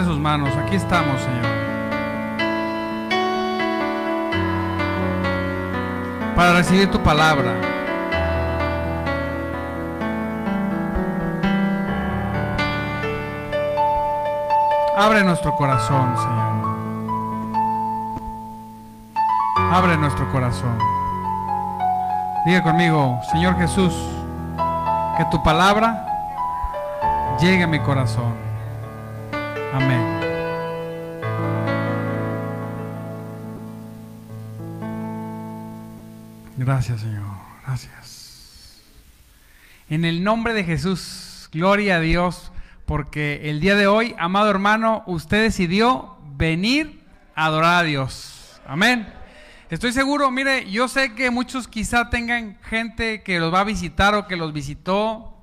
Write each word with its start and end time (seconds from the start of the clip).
sus 0.00 0.18
manos. 0.18 0.56
Aquí 0.56 0.76
estamos, 0.76 1.20
Señor. 1.20 1.52
Para 6.34 6.54
recibir 6.54 6.90
tu 6.90 6.98
palabra. 7.02 7.52
Abre 14.96 15.22
nuestro 15.24 15.54
corazón, 15.56 16.16
Señor. 16.16 16.52
Abre 19.72 19.96
nuestro 19.98 20.30
corazón. 20.32 20.78
Diga 22.46 22.62
conmigo, 22.62 23.20
Señor 23.30 23.56
Jesús, 23.56 23.94
que 25.16 25.24
tu 25.30 25.42
palabra 25.42 26.06
llegue 27.40 27.64
a 27.64 27.66
mi 27.66 27.78
corazón. 27.80 28.51
Gracias, 36.64 37.00
Señor. 37.00 37.24
Gracias. 37.66 38.80
En 39.88 40.04
el 40.04 40.22
nombre 40.22 40.54
de 40.54 40.62
Jesús, 40.62 41.48
gloria 41.50 41.96
a 41.96 42.00
Dios, 42.00 42.52
porque 42.86 43.50
el 43.50 43.58
día 43.58 43.74
de 43.74 43.88
hoy, 43.88 44.14
amado 44.16 44.48
hermano, 44.48 45.02
usted 45.06 45.42
decidió 45.42 46.16
venir 46.36 47.02
a 47.34 47.46
adorar 47.46 47.80
a 47.80 47.82
Dios. 47.82 48.60
Amén. 48.64 49.12
Estoy 49.70 49.92
seguro, 49.92 50.30
mire, 50.30 50.70
yo 50.70 50.86
sé 50.86 51.14
que 51.14 51.32
muchos 51.32 51.66
quizá 51.66 52.10
tengan 52.10 52.56
gente 52.62 53.24
que 53.24 53.40
los 53.40 53.52
va 53.52 53.60
a 53.60 53.64
visitar 53.64 54.14
o 54.14 54.28
que 54.28 54.36
los 54.36 54.52
visitó. 54.52 55.36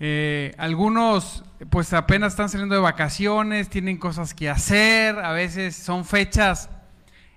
Eh, 0.00 0.56
algunos 0.58 1.44
pues 1.70 1.92
apenas 1.92 2.32
están 2.32 2.48
saliendo 2.48 2.74
de 2.74 2.80
vacaciones, 2.80 3.68
tienen 3.68 3.96
cosas 3.96 4.34
que 4.34 4.50
hacer, 4.50 5.20
a 5.20 5.30
veces 5.30 5.76
son 5.76 6.04
fechas, 6.04 6.68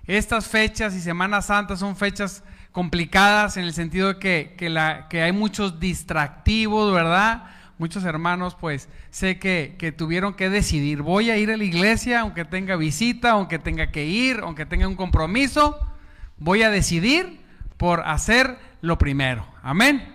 estas 0.06 0.48
fechas 0.48 0.92
y 0.96 1.00
Semana 1.00 1.40
Santa 1.40 1.76
son 1.76 1.94
fechas 1.94 2.42
complicadas 2.74 3.56
en 3.56 3.66
el 3.66 3.72
sentido 3.72 4.08
de 4.08 4.18
que, 4.18 4.56
que, 4.58 4.68
la, 4.68 5.06
que 5.08 5.22
hay 5.22 5.30
muchos 5.30 5.78
distractivos, 5.78 6.92
¿verdad? 6.92 7.44
Muchos 7.78 8.02
hermanos 8.02 8.56
pues 8.56 8.88
sé 9.10 9.38
que, 9.38 9.76
que 9.78 9.92
tuvieron 9.92 10.34
que 10.34 10.50
decidir, 10.50 11.00
voy 11.00 11.30
a 11.30 11.36
ir 11.36 11.52
a 11.52 11.56
la 11.56 11.62
iglesia 11.62 12.22
aunque 12.22 12.44
tenga 12.44 12.74
visita, 12.74 13.30
aunque 13.30 13.60
tenga 13.60 13.92
que 13.92 14.06
ir, 14.06 14.40
aunque 14.42 14.66
tenga 14.66 14.88
un 14.88 14.96
compromiso, 14.96 15.78
voy 16.36 16.64
a 16.64 16.70
decidir 16.70 17.40
por 17.76 18.00
hacer 18.00 18.58
lo 18.80 18.98
primero. 18.98 19.46
Amén. 19.62 20.12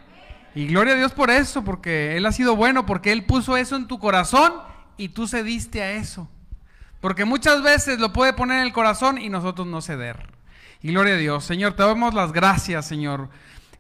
Y 0.54 0.68
gloria 0.68 0.96
a 0.96 0.98
Dios 0.98 1.14
por 1.14 1.30
eso, 1.30 1.64
porque 1.64 2.18
Él 2.18 2.26
ha 2.26 2.34
sido 2.34 2.58
bueno, 2.58 2.86
porque 2.86 3.14
Él 3.14 3.24
puso 3.24 3.56
eso 3.56 3.78
en 3.78 3.88
tu 3.88 4.00
corazón 4.00 4.52
y 4.98 5.08
tú 5.08 5.30
cediste 5.30 5.82
a 5.82 5.94
eso. 5.94 6.28
Porque 7.00 7.24
muchas 7.24 7.64
veces 7.64 8.00
lo 8.00 8.12
puede 8.12 8.34
poner 8.34 8.60
en 8.60 8.66
el 8.66 8.74
corazón 8.74 9.18
y 9.18 9.30
nosotros 9.30 9.66
no 9.66 9.80
ceder. 9.82 10.39
Y 10.82 10.92
gloria 10.92 11.16
a 11.16 11.18
Dios. 11.18 11.44
Señor, 11.44 11.74
te 11.74 11.84
damos 11.84 12.14
las 12.14 12.32
gracias, 12.32 12.86
Señor. 12.86 13.30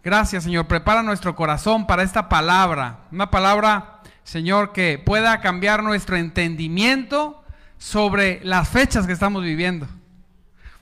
Gracias, 0.03 0.43
Señor. 0.43 0.67
Prepara 0.67 1.03
nuestro 1.03 1.35
corazón 1.35 1.87
para 1.87 2.03
esta 2.03 2.29
palabra. 2.29 3.01
Una 3.11 3.29
palabra, 3.31 4.01
Señor, 4.23 4.73
que 4.73 4.97
pueda 4.97 5.39
cambiar 5.41 5.83
nuestro 5.83 6.17
entendimiento 6.17 7.43
sobre 7.77 8.41
las 8.43 8.67
fechas 8.67 9.07
que 9.07 9.13
estamos 9.13 9.43
viviendo. 9.43 9.87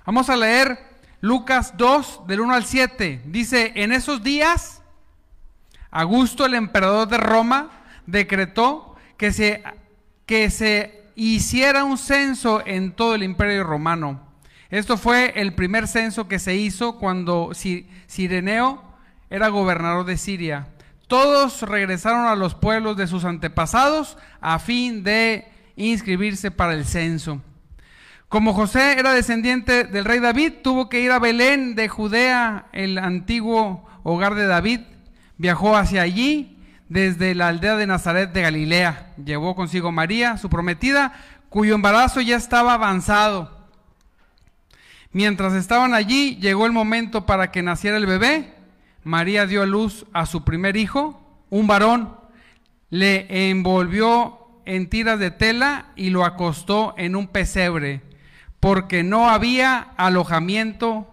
Vamos 0.05 0.29
a 0.29 0.37
leer 0.37 0.79
Lucas 1.21 1.73
2, 1.77 2.21
del 2.27 2.41
1 2.41 2.53
al 2.53 2.65
7. 2.65 3.21
Dice, 3.25 3.73
en 3.75 3.91
esos 3.91 4.23
días 4.23 4.77
Augusto, 5.91 6.45
el 6.45 6.53
emperador 6.53 7.07
de 7.07 7.17
Roma, 7.17 7.71
decretó 8.05 8.95
que 9.17 9.31
se, 9.31 9.63
que 10.25 10.49
se 10.49 11.09
hiciera 11.15 11.83
un 11.83 11.97
censo 11.97 12.61
en 12.65 12.92
todo 12.92 13.15
el 13.15 13.23
imperio 13.23 13.63
romano. 13.63 14.27
Esto 14.70 14.98
fue 14.98 15.33
el 15.36 15.54
primer 15.54 15.88
censo 15.88 16.28
que 16.28 16.39
se 16.39 16.55
hizo 16.55 16.98
cuando 16.98 17.52
Sireneo 17.54 18.83
era 19.30 19.48
gobernador 19.48 20.05
de 20.05 20.17
Siria. 20.17 20.67
Todos 21.08 21.61
regresaron 21.61 22.26
a 22.26 22.36
los 22.36 22.54
pueblos 22.54 22.98
de 22.98 23.08
sus 23.08 23.23
antepasados 23.23 24.17
a 24.42 24.60
fin 24.60 25.04
de 25.04 25.48
inscribirse 25.76 26.52
para 26.52 26.73
el 26.73 26.86
censo. 26.86 27.42
Como 28.28 28.54
José 28.54 29.00
era 29.00 29.14
descendiente 29.14 29.86
del 29.86 30.04
rey 30.04 30.20
David, 30.20 30.54
tuvo 30.61 30.89
que 30.89 30.99
ir 30.99 31.11
a 31.11 31.20
Belén 31.20 31.76
de 31.76 31.88
Judea, 31.88 32.66
el 32.73 32.98
antiguo 32.98 33.88
hogar 34.04 34.36
de 34.36 34.48
David, 34.48 34.82
Viajó 35.38 35.78
hacia 35.78 36.02
allí 36.02 36.58
desde 36.89 37.36
la 37.36 37.49
aldea 37.49 37.76
de 37.76 37.88
Nazaret 37.88 38.32
de 38.34 38.42
Galilea. 38.42 39.14
Llevó 39.23 39.55
consigo 39.55 39.92
María, 39.92 40.38
su 40.38 40.49
prometida, 40.49 41.14
cuyo 41.49 41.76
embarazo 41.76 42.22
ya 42.22 42.36
estaba 42.36 42.73
avanzado. 42.73 43.56
Mientras 45.11 45.53
estaban 45.53 45.93
allí, 45.93 46.35
llegó 46.37 46.65
el 46.65 46.71
momento 46.71 47.25
para 47.25 47.51
que 47.51 47.63
naciera 47.63 47.97
el 47.97 48.05
bebé. 48.05 48.53
María 49.03 49.45
dio 49.45 49.63
a 49.63 49.65
luz 49.65 50.05
a 50.13 50.25
su 50.25 50.43
primer 50.43 50.77
hijo, 50.77 51.21
un 51.49 51.67
varón. 51.67 52.15
Le 52.89 53.49
envolvió 53.49 54.47
en 54.65 54.89
tiras 54.89 55.17
de 55.19 55.31
tela 55.31 55.87
y 55.95 56.09
lo 56.09 56.25
acostó 56.25 56.93
en 56.97 57.15
un 57.15 57.27
pesebre, 57.27 58.01
porque 58.59 59.03
no 59.03 59.29
había 59.29 59.79
alojamiento 59.97 61.07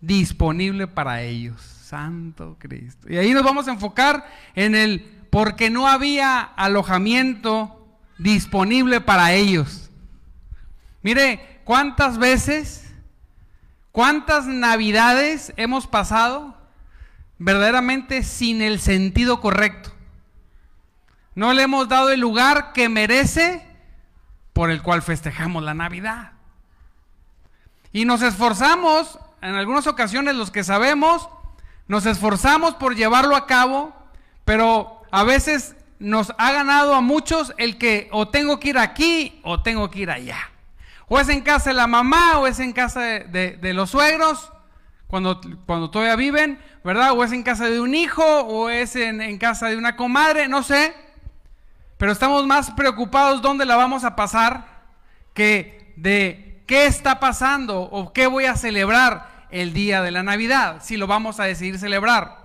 disponible 0.00 0.86
para 0.86 1.22
ellos. 1.22 1.60
Santo 1.60 2.56
Cristo. 2.58 3.12
Y 3.12 3.16
ahí 3.16 3.32
nos 3.32 3.42
vamos 3.42 3.66
a 3.66 3.72
enfocar 3.72 4.24
en 4.54 4.76
el 4.76 5.00
porque 5.30 5.70
no 5.70 5.88
había 5.88 6.40
alojamiento 6.40 7.84
disponible 8.18 9.00
para 9.00 9.32
ellos. 9.32 9.90
Mire, 11.02 11.60
¿cuántas 11.64 12.18
veces, 12.18 12.89
cuántas 13.92 14.46
navidades 14.46 15.52
hemos 15.56 15.86
pasado 15.86 16.56
verdaderamente 17.38 18.22
sin 18.22 18.62
el 18.62 18.80
sentido 18.80 19.40
correcto? 19.40 19.90
No 21.34 21.52
le 21.52 21.62
hemos 21.62 21.88
dado 21.88 22.10
el 22.10 22.20
lugar 22.20 22.72
que 22.72 22.88
merece 22.88 23.66
por 24.52 24.70
el 24.70 24.82
cual 24.82 25.02
festejamos 25.02 25.62
la 25.62 25.74
Navidad. 25.74 26.32
Y 27.92 28.04
nos 28.04 28.22
esforzamos, 28.22 29.18
en 29.40 29.54
algunas 29.54 29.86
ocasiones 29.86 30.34
los 30.34 30.50
que 30.50 30.64
sabemos, 30.64 31.28
nos 31.88 32.06
esforzamos 32.06 32.74
por 32.74 32.94
llevarlo 32.94 33.34
a 33.34 33.46
cabo, 33.46 33.94
pero 34.44 35.02
a 35.10 35.24
veces 35.24 35.76
nos 35.98 36.32
ha 36.38 36.52
ganado 36.52 36.94
a 36.94 37.00
muchos 37.00 37.52
el 37.58 37.78
que 37.78 38.08
o 38.12 38.28
tengo 38.28 38.60
que 38.60 38.70
ir 38.70 38.78
aquí 38.78 39.40
o 39.42 39.62
tengo 39.62 39.90
que 39.90 40.00
ir 40.00 40.10
allá. 40.10 40.50
O 41.12 41.18
es 41.18 41.28
en 41.28 41.40
casa 41.40 41.70
de 41.70 41.74
la 41.74 41.88
mamá 41.88 42.38
o 42.38 42.46
es 42.46 42.60
en 42.60 42.72
casa 42.72 43.00
de, 43.00 43.72
los 43.74 43.90
suegros, 43.90 44.52
cuando, 45.08 45.40
cuando 45.66 45.90
todavía 45.90 46.14
viven, 46.14 46.60
¿verdad? 46.84 47.10
O 47.18 47.24
es 47.24 47.32
en 47.32 47.42
casa 47.42 47.68
de 47.68 47.80
un 47.80 47.96
hijo 47.96 48.22
o 48.22 48.70
es 48.70 48.94
en, 48.94 49.20
en 49.20 49.36
casa 49.36 49.66
de 49.66 49.76
una 49.76 49.96
comadre, 49.96 50.46
no 50.46 50.62
sé. 50.62 50.94
Pero 51.98 52.12
estamos 52.12 52.46
más 52.46 52.70
preocupados 52.70 53.42
dónde 53.42 53.66
la 53.66 53.74
vamos 53.74 54.04
a 54.04 54.14
pasar 54.14 54.84
que 55.34 55.92
de 55.96 56.62
qué 56.68 56.86
está 56.86 57.18
pasando 57.18 57.80
o 57.80 58.12
qué 58.12 58.28
voy 58.28 58.44
a 58.44 58.54
celebrar 58.54 59.48
el 59.50 59.72
día 59.72 60.02
de 60.02 60.12
la 60.12 60.22
Navidad, 60.22 60.76
si 60.80 60.96
lo 60.96 61.08
vamos 61.08 61.40
a 61.40 61.44
decidir 61.44 61.80
celebrar. 61.80 62.38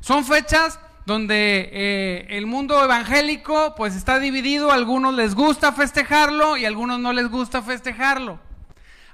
Son 0.00 0.26
fechas 0.26 0.78
donde 1.04 1.68
eh, 1.72 2.26
el 2.30 2.46
mundo 2.46 2.82
evangélico 2.82 3.74
pues 3.76 3.96
está 3.96 4.18
dividido, 4.18 4.70
a 4.70 4.74
algunos 4.74 5.14
les 5.14 5.34
gusta 5.34 5.72
festejarlo 5.72 6.56
y 6.56 6.64
a 6.64 6.68
algunos 6.68 7.00
no 7.00 7.12
les 7.12 7.28
gusta 7.28 7.62
festejarlo. 7.62 8.38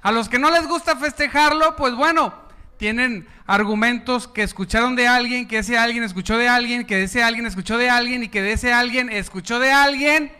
A 0.01 0.11
los 0.11 0.29
que 0.29 0.39
no 0.39 0.51
les 0.51 0.67
gusta 0.67 0.95
festejarlo, 0.95 1.75
pues 1.75 1.95
bueno, 1.95 2.33
tienen 2.77 3.27
argumentos 3.45 4.27
que 4.27 4.43
escucharon 4.43 4.95
de 4.95 5.07
alguien, 5.07 5.47
que 5.47 5.57
ese 5.57 5.77
alguien 5.77 6.03
escuchó 6.03 6.37
de 6.37 6.47
alguien, 6.47 6.85
que 6.85 7.03
ese 7.03 7.23
alguien 7.23 7.45
escuchó 7.45 7.77
de 7.77 7.89
alguien 7.89 8.23
y 8.23 8.29
que 8.29 8.41
de 8.41 8.53
ese 8.53 8.71
alguien 8.71 9.11
escuchó 9.11 9.59
de 9.59 9.71
alguien 9.71 10.31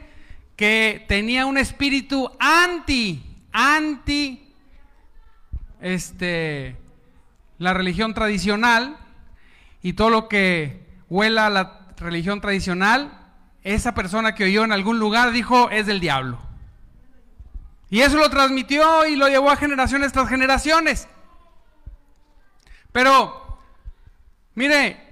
que 0.55 1.05
tenía 1.07 1.45
un 1.45 1.57
espíritu 1.57 2.31
anti, 2.39 3.23
anti, 3.51 4.53
este, 5.81 6.77
la 7.57 7.73
religión 7.73 8.13
tradicional 8.13 8.97
y 9.81 9.93
todo 9.93 10.09
lo 10.09 10.29
que 10.29 10.88
huela 11.09 11.47
a 11.47 11.49
la 11.49 11.79
religión 11.97 12.41
tradicional, 12.41 13.11
esa 13.63 13.93
persona 13.93 14.35
que 14.35 14.45
oyó 14.45 14.63
en 14.63 14.71
algún 14.71 14.99
lugar 14.99 15.31
dijo 15.31 15.69
es 15.69 15.85
del 15.85 15.99
diablo. 15.99 16.39
Y 17.89 18.01
eso 18.01 18.17
lo 18.17 18.29
transmitió 18.29 19.05
y 19.07 19.15
lo 19.15 19.27
llevó 19.27 19.49
a 19.49 19.55
generaciones 19.55 20.11
tras 20.11 20.29
generaciones. 20.29 21.07
Pero, 22.91 23.59
mire, 24.53 25.09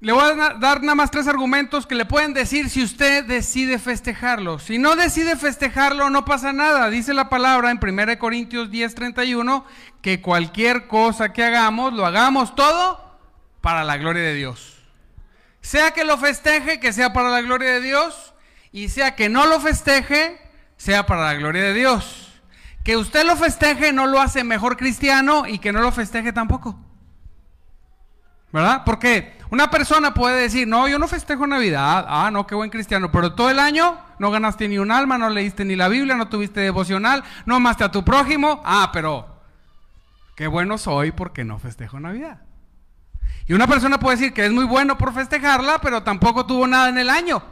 le 0.00 0.12
voy 0.12 0.22
a 0.22 0.54
dar 0.58 0.82
nada 0.82 0.94
más 0.94 1.10
tres 1.10 1.28
argumentos 1.28 1.86
que 1.86 1.94
le 1.94 2.04
pueden 2.04 2.34
decir 2.34 2.68
si 2.68 2.82
usted 2.82 3.24
decide 3.24 3.78
festejarlo. 3.78 4.58
Si 4.58 4.78
no 4.78 4.96
decide 4.96 5.36
festejarlo, 5.36 6.10
no 6.10 6.24
pasa 6.24 6.52
nada. 6.52 6.90
Dice 6.90 7.14
la 7.14 7.28
palabra 7.28 7.70
en 7.70 7.78
1 7.82 8.18
Corintios 8.18 8.70
10, 8.70 8.94
31, 8.94 9.64
que 10.02 10.20
cualquier 10.20 10.88
cosa 10.88 11.32
que 11.32 11.44
hagamos, 11.44 11.92
lo 11.92 12.04
hagamos 12.04 12.54
todo 12.54 13.18
para 13.60 13.84
la 13.84 13.96
gloria 13.96 14.22
de 14.22 14.34
Dios. 14.34 14.73
Sea 15.64 15.92
que 15.92 16.04
lo 16.04 16.18
festeje, 16.18 16.78
que 16.78 16.92
sea 16.92 17.14
para 17.14 17.30
la 17.30 17.40
gloria 17.40 17.72
de 17.72 17.80
Dios, 17.80 18.34
y 18.70 18.90
sea 18.90 19.16
que 19.16 19.30
no 19.30 19.46
lo 19.46 19.60
festeje, 19.60 20.38
sea 20.76 21.06
para 21.06 21.22
la 21.24 21.34
gloria 21.36 21.62
de 21.62 21.72
Dios. 21.72 22.38
Que 22.84 22.98
usted 22.98 23.24
lo 23.24 23.34
festeje 23.34 23.90
no 23.90 24.06
lo 24.06 24.20
hace 24.20 24.44
mejor 24.44 24.76
cristiano 24.76 25.46
y 25.46 25.58
que 25.58 25.72
no 25.72 25.80
lo 25.80 25.90
festeje 25.90 26.34
tampoco. 26.34 26.78
¿Verdad? 28.52 28.82
Porque 28.84 29.38
una 29.48 29.70
persona 29.70 30.12
puede 30.12 30.42
decir, 30.42 30.68
no, 30.68 30.86
yo 30.86 30.98
no 30.98 31.08
festejo 31.08 31.46
Navidad, 31.46 32.04
ah, 32.08 32.30
no, 32.30 32.46
qué 32.46 32.54
buen 32.54 32.68
cristiano, 32.68 33.10
pero 33.10 33.32
todo 33.32 33.48
el 33.48 33.58
año 33.58 33.98
no 34.18 34.30
ganaste 34.30 34.68
ni 34.68 34.76
un 34.76 34.90
alma, 34.90 35.16
no 35.16 35.30
leíste 35.30 35.64
ni 35.64 35.76
la 35.76 35.88
Biblia, 35.88 36.14
no 36.14 36.28
tuviste 36.28 36.60
devocional, 36.60 37.24
no 37.46 37.56
amaste 37.56 37.84
a 37.84 37.90
tu 37.90 38.04
prójimo, 38.04 38.60
ah, 38.66 38.90
pero 38.92 39.40
qué 40.36 40.46
bueno 40.46 40.76
soy 40.76 41.10
porque 41.10 41.42
no 41.42 41.58
festejo 41.58 41.98
Navidad. 42.00 42.42
Y 43.46 43.52
una 43.52 43.66
persona 43.66 43.98
puede 43.98 44.16
decir 44.16 44.32
que 44.32 44.46
es 44.46 44.52
muy 44.52 44.64
bueno 44.64 44.96
por 44.96 45.12
festejarla, 45.12 45.80
pero 45.80 46.02
tampoco 46.02 46.46
tuvo 46.46 46.66
nada 46.66 46.88
en 46.88 46.98
el 46.98 47.10
año. 47.10 47.42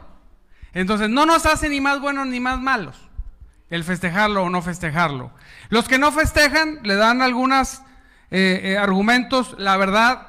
Entonces 0.73 1.09
no 1.09 1.25
nos 1.25 1.45
hace 1.45 1.69
ni 1.69 1.81
más 1.81 1.99
buenos 1.99 2.27
ni 2.27 2.39
más 2.39 2.59
malos 2.59 2.97
el 3.73 3.83
festejarlo 3.83 4.43
o 4.43 4.49
no 4.51 4.61
festejarlo. 4.61 5.31
Los 5.69 5.87
que 5.87 5.97
no 5.97 6.11
festejan 6.11 6.79
le 6.83 6.95
dan 6.95 7.23
algunos 7.23 7.81
eh, 8.29 8.61
eh, 8.63 8.77
argumentos, 8.77 9.55
la 9.57 9.77
verdad, 9.77 10.27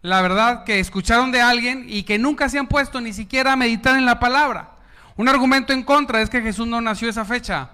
la 0.00 0.22
verdad 0.22 0.64
que 0.64 0.80
escucharon 0.80 1.30
de 1.30 1.42
alguien 1.42 1.84
y 1.86 2.04
que 2.04 2.18
nunca 2.18 2.48
se 2.48 2.58
han 2.58 2.68
puesto 2.68 3.02
ni 3.02 3.12
siquiera 3.12 3.52
a 3.52 3.56
meditar 3.56 3.98
en 3.98 4.06
la 4.06 4.18
palabra. 4.18 4.70
Un 5.16 5.28
argumento 5.28 5.74
en 5.74 5.82
contra 5.82 6.22
es 6.22 6.30
que 6.30 6.40
Jesús 6.40 6.66
no 6.66 6.80
nació 6.80 7.10
esa 7.10 7.26
fecha. 7.26 7.68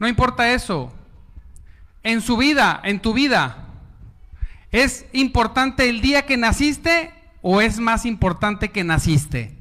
No 0.00 0.08
importa 0.08 0.50
eso. 0.50 0.92
En 2.02 2.20
su 2.20 2.36
vida, 2.36 2.80
en 2.82 2.98
tu 2.98 3.12
vida, 3.12 3.67
¿es 4.70 5.06
importante 5.12 5.88
el 5.88 6.00
día 6.00 6.26
que 6.26 6.36
naciste 6.36 7.12
o 7.42 7.60
es 7.60 7.78
más 7.78 8.04
importante 8.04 8.70
que 8.70 8.84
naciste? 8.84 9.56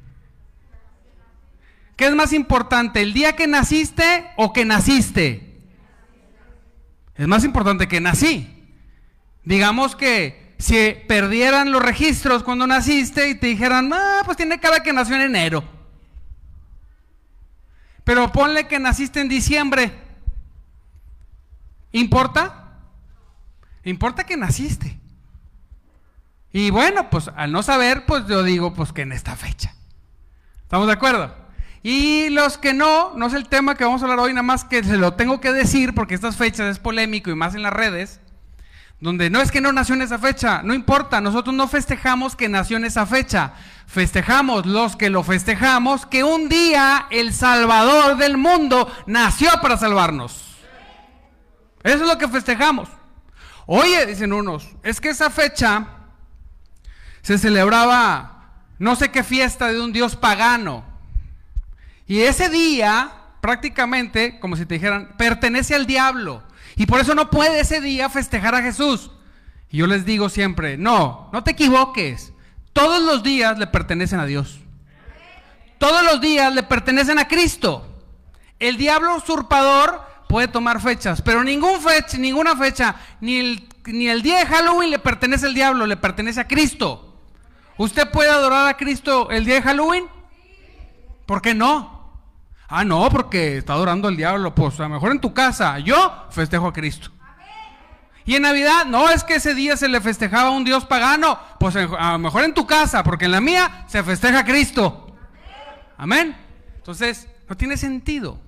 ¿Qué 1.96 2.06
es 2.06 2.16
más 2.16 2.32
importante, 2.32 3.02
el 3.02 3.14
día 3.14 3.36
que 3.36 3.48
naciste 3.48 4.30
o 4.36 4.54
que 4.54 4.66
naciste? 4.66 5.58
Es 7.16 7.28
más 7.28 7.44
importante 7.44 7.88
que 7.88 8.00
nací. 8.00 8.54
Digamos 9.44 9.96
que 9.96 10.56
si 10.60 10.94
perdieran 11.08 11.72
los 11.72 11.82
registros 11.82 12.44
cuando 12.44 12.68
naciste 12.68 13.30
y 13.30 13.36
te 13.36 13.48
dijeran, 13.48 13.92
ah, 13.94 14.22
pues 14.26 14.38
tiene 14.38 14.60
cara 14.60 14.84
que 14.84 14.94
nació 14.94 15.16
en 15.16 15.22
enero. 15.22 15.64
Pero 18.04 18.32
ponle 18.32 18.68
que 18.68 18.80
naciste 18.80 19.20
en 19.20 19.30
diciembre. 19.30 19.92
¿Importa? 21.92 22.67
Importa 23.88 24.26
que 24.26 24.36
naciste. 24.36 25.00
Y 26.52 26.72
bueno, 26.72 27.10
pues 27.10 27.30
al 27.36 27.52
no 27.52 27.64
saber, 27.64 28.06
pues 28.06 28.28
yo 28.28 28.44
digo, 28.44 28.74
pues 28.74 28.92
que 28.92 29.04
en 29.04 29.14
esta 29.14 29.36
fecha. 29.36 29.74
¿Estamos 30.64 30.88
de 30.88 30.94
acuerdo? 30.94 31.34
Y 31.84 32.30
los 32.30 32.58
que 32.58 32.74
no, 32.74 33.14
no 33.16 33.28
es 33.28 33.34
el 33.34 33.48
tema 33.48 33.76
que 33.76 33.86
vamos 33.86 34.02
a 34.02 34.06
hablar 34.06 34.20
hoy, 34.20 34.34
nada 34.34 34.44
más 34.44 34.66
que 34.66 34.84
se 34.84 34.98
lo 34.98 35.14
tengo 35.14 35.40
que 35.40 35.54
decir 35.54 35.94
porque 35.94 36.16
estas 36.16 36.36
fechas 36.36 36.70
es 36.70 36.80
polémico 36.80 37.30
y 37.30 37.36
más 37.36 37.56
en 37.56 37.64
las 37.64 37.72
redes 37.72 38.20
donde 39.00 39.30
no 39.30 39.42
es 39.42 39.52
que 39.52 39.62
no 39.62 39.72
nació 39.72 39.96
en 39.96 40.02
esa 40.02 40.18
fecha, 40.18 40.64
no 40.64 40.74
importa, 40.74 41.22
nosotros 41.22 41.56
no 41.56 41.68
festejamos 41.68 42.36
que 42.36 42.50
nació 42.50 42.78
en 42.78 42.86
esa 42.86 43.06
fecha, 43.06 43.54
festejamos 43.86 44.66
los 44.66 44.96
que 44.96 45.12
lo 45.12 45.24
festejamos, 45.24 46.08
que 46.08 46.24
un 46.24 46.50
día 46.50 47.06
el 47.12 47.32
Salvador 47.32 48.18
del 48.18 48.38
mundo 48.38 48.92
nació 49.06 49.52
para 49.62 49.78
salvarnos. 49.78 50.58
Eso 51.84 52.02
es 52.04 52.08
lo 52.08 52.18
que 52.18 52.28
festejamos. 52.28 52.90
Oye, 53.68 54.06
dicen 54.06 54.34
unos, 54.34 54.68
es 54.82 55.00
que 55.00 55.10
esa 55.10 55.30
fecha 55.30 55.88
se 57.22 57.38
celebraba 57.38 58.38
no 58.80 58.96
sé 58.96 59.12
qué 59.12 59.24
fiesta 59.24 59.72
de 59.72 59.82
un 59.82 59.92
dios 59.92 60.16
pagano. 60.16 60.86
Y 62.08 62.22
ese 62.22 62.50
día, 62.50 63.12
prácticamente, 63.42 64.40
como 64.40 64.56
si 64.56 64.66
te 64.66 64.76
dijeran, 64.76 65.16
pertenece 65.18 65.76
al 65.76 65.86
diablo. 65.86 66.44
Y 66.76 66.86
por 66.86 67.02
eso 67.02 67.14
no 67.14 67.30
puede 67.30 67.60
ese 67.60 67.82
día 67.82 68.10
festejar 68.10 68.56
a 68.56 68.62
Jesús. 68.62 69.12
Y 69.70 69.78
yo 69.78 69.88
les 69.88 70.06
digo 70.06 70.30
siempre, 70.30 70.78
no, 70.78 71.30
no 71.34 71.44
te 71.44 71.52
equivoques. 71.52 72.32
Todos 72.72 73.02
los 73.02 73.24
días 73.24 73.58
le 73.58 73.68
pertenecen 73.68 74.20
a 74.20 74.26
Dios. 74.26 74.60
Todos 75.78 76.04
los 76.04 76.22
días 76.22 76.54
le 76.54 76.64
pertenecen 76.64 77.20
a 77.20 77.28
Cristo. 77.28 77.86
El 78.60 78.78
diablo 78.78 79.18
usurpador 79.18 80.02
puede 80.28 80.48
tomar 80.48 80.82
fechas, 80.82 81.22
pero 81.22 81.44
ningún 81.44 81.82
fecha, 81.82 82.18
ninguna 82.18 82.56
fecha, 82.56 82.96
ni 83.22 83.38
el, 83.38 83.68
ni 83.86 84.08
el 84.08 84.22
día 84.22 84.40
de 84.40 84.46
Halloween 84.46 84.92
le 84.92 85.00
pertenece 85.00 85.46
al 85.46 85.54
diablo, 85.54 85.86
le 85.86 85.98
pertenece 85.98 86.42
a 86.42 86.48
Cristo. 86.48 87.16
¿Usted 87.78 88.10
puede 88.10 88.30
adorar 88.30 88.68
a 88.68 88.76
Cristo 88.76 89.30
el 89.30 89.46
día 89.46 89.56
de 89.56 89.62
Halloween? 89.62 90.06
¿Por 91.26 91.42
qué 91.42 91.54
no? 91.54 91.98
Ah, 92.68 92.84
no, 92.84 93.10
porque 93.10 93.58
está 93.58 93.74
adorando 93.74 94.08
al 94.08 94.18
diablo. 94.18 94.54
Pues 94.54 94.80
a 94.80 94.84
lo 94.84 94.90
mejor 94.90 95.12
en 95.12 95.22
tu 95.22 95.34
casa. 95.34 95.80
Yo 95.80 96.26
festejo 96.32 96.68
a 96.68 96.74
Cristo. 96.74 97.12
Y 98.26 98.36
en 98.36 98.42
Navidad, 98.42 98.86
no 98.86 99.10
es 99.10 99.24
que 99.24 99.36
ese 99.36 99.54
día 99.56 99.78
se 99.78 99.88
le 99.88 100.02
festejaba 100.02 100.50
a 100.50 100.52
un 100.52 100.66
Dios 100.66 100.86
pagano. 100.86 101.40
Pues 101.60 101.76
a 101.76 102.12
lo 102.14 102.20
mejor 102.20 102.44
en 102.44 102.54
tu 102.54 102.68
casa, 102.68 103.04
porque 103.04 103.26
en 103.26 103.32
la 103.32 103.40
mía 103.40 103.86
se 103.88 104.04
festeja 104.04 104.40
a 104.40 104.46
Cristo. 104.46 105.16
Amén. 105.98 106.36
Entonces, 106.76 107.28
no 107.48 107.56
tiene 107.56 107.78
sentido. 107.78 108.40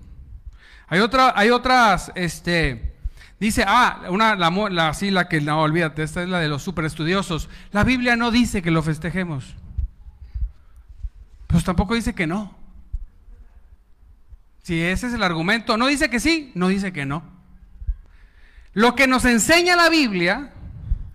Hay 0.89 0.99
otra, 0.99 1.33
hay 1.35 1.51
otras, 1.51 2.11
este, 2.15 2.95
dice, 3.39 3.63
ah, 3.67 4.01
una, 4.09 4.35
la, 4.35 4.49
la, 4.49 4.93
sí, 4.93 5.11
la 5.11 5.27
que, 5.27 5.39
no, 5.39 5.61
olvídate, 5.61 6.03
esta 6.03 6.23
es 6.23 6.29
la 6.29 6.39
de 6.39 6.47
los 6.47 6.63
super 6.63 6.85
estudiosos. 6.85 7.49
La 7.71 7.83
Biblia 7.83 8.15
no 8.15 8.31
dice 8.31 8.61
que 8.61 8.71
lo 8.71 8.81
festejemos. 8.81 9.55
Pues 11.47 11.63
tampoco 11.63 11.95
dice 11.95 12.13
que 12.13 12.27
no. 12.27 12.55
Si 14.63 14.81
ese 14.81 15.07
es 15.07 15.13
el 15.13 15.23
argumento, 15.23 15.77
no 15.77 15.87
dice 15.87 16.09
que 16.09 16.19
sí, 16.19 16.51
no 16.55 16.67
dice 16.67 16.93
que 16.93 17.05
no. 17.05 17.23
Lo 18.73 18.95
que 18.95 19.07
nos 19.07 19.25
enseña 19.25 19.75
la 19.75 19.89
Biblia 19.89 20.51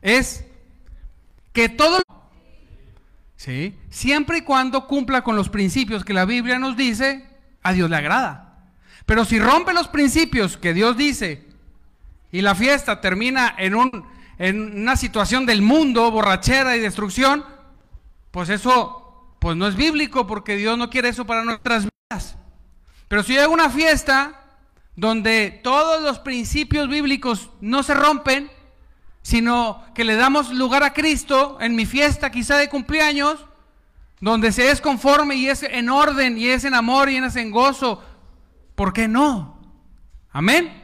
es 0.02 0.44
que 1.52 1.68
todo, 1.68 2.02
¿sí? 3.36 3.78
siempre 3.90 4.38
y 4.38 4.42
cuando 4.42 4.86
cumpla 4.86 5.22
con 5.22 5.36
los 5.36 5.48
principios 5.48 6.04
que 6.04 6.12
la 6.12 6.24
Biblia 6.24 6.58
nos 6.58 6.76
dice, 6.76 7.28
a 7.62 7.72
Dios 7.72 7.88
le 7.88 7.96
agrada. 7.96 8.43
Pero 9.06 9.24
si 9.24 9.38
rompe 9.38 9.72
los 9.72 9.88
principios 9.88 10.56
que 10.56 10.74
Dios 10.74 10.96
dice 10.96 11.44
y 12.32 12.40
la 12.40 12.54
fiesta 12.54 13.00
termina 13.00 13.54
en, 13.58 13.74
un, 13.74 14.06
en 14.38 14.80
una 14.80 14.96
situación 14.96 15.46
del 15.46 15.62
mundo, 15.62 16.10
borrachera 16.10 16.76
y 16.76 16.80
destrucción, 16.80 17.44
pues 18.30 18.48
eso 18.48 19.36
pues 19.38 19.56
no 19.56 19.68
es 19.68 19.76
bíblico 19.76 20.26
porque 20.26 20.56
Dios 20.56 20.78
no 20.78 20.88
quiere 20.88 21.10
eso 21.10 21.26
para 21.26 21.44
nuestras 21.44 21.84
vidas. 21.84 22.36
Pero 23.08 23.22
si 23.22 23.36
hay 23.36 23.46
una 23.46 23.68
fiesta 23.68 24.40
donde 24.96 25.60
todos 25.62 26.02
los 26.02 26.18
principios 26.18 26.88
bíblicos 26.88 27.50
no 27.60 27.82
se 27.82 27.94
rompen, 27.94 28.50
sino 29.20 29.84
que 29.94 30.04
le 30.04 30.16
damos 30.16 30.50
lugar 30.50 30.82
a 30.82 30.94
Cristo 30.94 31.58
en 31.60 31.76
mi 31.76 31.86
fiesta 31.86 32.30
quizá 32.30 32.56
de 32.56 32.68
cumpleaños, 32.68 33.44
donde 34.20 34.52
se 34.52 34.70
es 34.70 34.80
conforme 34.80 35.34
y 35.36 35.48
es 35.48 35.62
en 35.62 35.88
orden 35.88 36.38
y 36.38 36.48
es 36.48 36.64
en 36.64 36.74
amor 36.74 37.10
y 37.10 37.16
es 37.16 37.36
en 37.36 37.50
gozo, 37.50 38.02
¿por 38.74 38.92
qué 38.92 39.08
no? 39.08 39.60
Amén. 40.30 40.82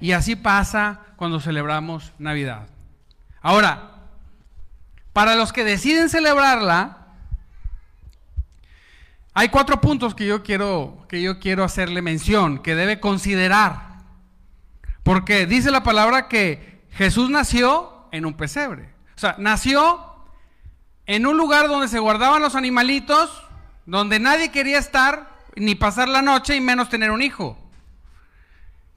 Y 0.00 0.12
así 0.12 0.36
pasa 0.36 1.00
cuando 1.16 1.40
celebramos 1.40 2.12
Navidad. 2.18 2.66
Ahora, 3.40 3.92
para 5.12 5.36
los 5.36 5.52
que 5.52 5.64
deciden 5.64 6.08
celebrarla, 6.08 6.98
hay 9.34 9.48
cuatro 9.48 9.80
puntos 9.80 10.14
que 10.14 10.26
yo 10.26 10.42
quiero, 10.42 11.06
que 11.08 11.22
yo 11.22 11.38
quiero 11.38 11.64
hacerle 11.64 12.02
mención, 12.02 12.58
que 12.62 12.74
debe 12.74 13.00
considerar. 13.00 13.92
Porque 15.02 15.46
dice 15.46 15.70
la 15.70 15.82
palabra 15.82 16.28
que 16.28 16.84
Jesús 16.92 17.30
nació 17.30 18.08
en 18.12 18.26
un 18.26 18.34
pesebre. 18.34 18.92
O 19.16 19.18
sea, 19.18 19.36
nació 19.38 20.12
en 21.06 21.26
un 21.26 21.36
lugar 21.36 21.68
donde 21.68 21.88
se 21.88 21.98
guardaban 21.98 22.42
los 22.42 22.54
animalitos, 22.54 23.42
donde 23.86 24.20
nadie 24.20 24.50
quería 24.50 24.78
estar, 24.78 25.31
ni 25.56 25.74
pasar 25.74 26.08
la 26.08 26.22
noche, 26.22 26.56
y 26.56 26.60
menos 26.60 26.88
tener 26.88 27.10
un 27.10 27.22
hijo. 27.22 27.58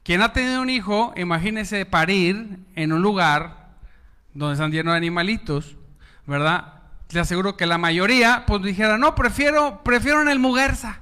Quien 0.04 0.22
ha 0.22 0.34
tenido 0.34 0.62
un 0.62 0.70
hijo, 0.70 1.14
imagínese 1.18 1.86
parir 1.86 2.60
en 2.76 2.94
un 2.94 3.02
lugar 3.02 3.70
donde 4.34 4.54
están 4.54 4.72
llenos 4.72 4.94
de 4.94 4.98
animalitos, 4.98 5.76
¿verdad? 6.26 6.76
le 7.16 7.22
aseguro 7.22 7.56
que 7.56 7.66
la 7.66 7.78
mayoría 7.78 8.44
pues 8.46 8.62
dijera, 8.62 8.98
no, 8.98 9.16
prefiero, 9.16 9.82
prefiero 9.84 10.22
en 10.22 10.28
el 10.28 10.40
Muguerza. 10.40 11.00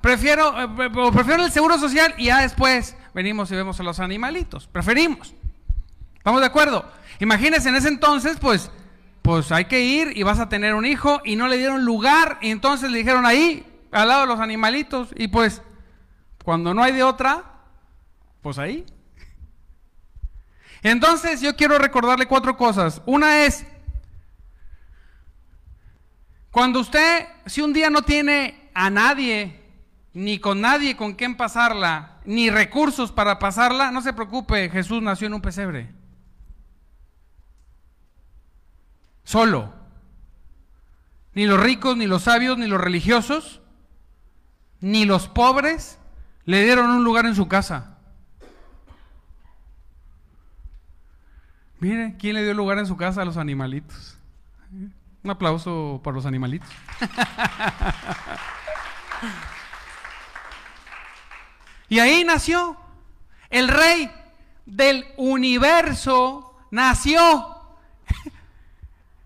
Prefiero, 0.00 0.60
eh, 0.60 0.90
prefiero 1.12 1.44
el 1.44 1.52
seguro 1.52 1.78
social 1.78 2.14
y 2.16 2.26
ya 2.26 2.40
después 2.40 2.96
venimos 3.14 3.50
y 3.50 3.56
vemos 3.56 3.78
a 3.78 3.82
los 3.82 4.00
animalitos. 4.00 4.66
Preferimos. 4.66 5.34
¿Estamos 6.16 6.40
de 6.40 6.46
acuerdo? 6.46 6.90
Imagínense 7.20 7.68
en 7.68 7.76
ese 7.76 7.88
entonces, 7.88 8.38
pues, 8.40 8.70
pues 9.22 9.52
hay 9.52 9.66
que 9.66 9.84
ir 9.84 10.12
y 10.16 10.24
vas 10.24 10.40
a 10.40 10.48
tener 10.48 10.74
un 10.74 10.84
hijo 10.84 11.20
y 11.24 11.36
no 11.36 11.48
le 11.48 11.56
dieron 11.56 11.84
lugar 11.84 12.38
y 12.42 12.50
entonces 12.50 12.90
le 12.90 12.98
dijeron 12.98 13.24
ahí, 13.24 13.64
al 13.92 14.08
lado 14.08 14.22
de 14.22 14.26
los 14.26 14.40
animalitos 14.40 15.10
y 15.16 15.28
pues, 15.28 15.62
cuando 16.44 16.74
no 16.74 16.82
hay 16.82 16.92
de 16.92 17.04
otra, 17.04 17.44
pues 18.40 18.58
ahí. 18.58 18.84
Entonces 20.82 21.40
yo 21.40 21.54
quiero 21.54 21.78
recordarle 21.78 22.26
cuatro 22.26 22.56
cosas. 22.56 23.00
Una 23.06 23.44
es, 23.44 23.64
cuando 26.50 26.80
usted, 26.80 27.28
si 27.46 27.60
un 27.60 27.72
día 27.72 27.88
no 27.88 28.02
tiene 28.02 28.70
a 28.74 28.90
nadie 28.90 29.62
ni 30.14 30.38
con 30.38 30.60
nadie 30.60 30.96
con 30.96 31.14
quien 31.14 31.36
pasarla, 31.36 32.18
ni 32.24 32.50
recursos 32.50 33.12
para 33.12 33.38
pasarla, 33.38 33.90
no 33.90 34.02
se 34.02 34.12
preocupe, 34.12 34.68
Jesús 34.68 35.00
nació 35.00 35.28
en 35.28 35.34
un 35.34 35.40
pesebre. 35.40 36.01
Solo. 39.24 39.72
Ni 41.34 41.46
los 41.46 41.60
ricos, 41.60 41.96
ni 41.96 42.06
los 42.06 42.22
sabios, 42.22 42.58
ni 42.58 42.66
los 42.66 42.80
religiosos, 42.80 43.60
ni 44.80 45.04
los 45.04 45.28
pobres 45.28 45.98
le 46.44 46.64
dieron 46.64 46.90
un 46.90 47.04
lugar 47.04 47.26
en 47.26 47.34
su 47.34 47.48
casa. 47.48 47.96
Mire, 51.78 52.16
¿quién 52.18 52.34
le 52.34 52.44
dio 52.44 52.54
lugar 52.54 52.78
en 52.78 52.86
su 52.86 52.96
casa 52.96 53.22
a 53.22 53.24
los 53.24 53.36
animalitos? 53.36 54.16
Un 55.24 55.30
aplauso 55.30 56.00
para 56.04 56.14
los 56.14 56.26
animalitos. 56.26 56.68
y 61.88 61.98
ahí 61.98 62.24
nació 62.24 62.76
el 63.50 63.68
rey 63.68 64.10
del 64.66 65.06
universo, 65.16 66.56
nació 66.70 67.51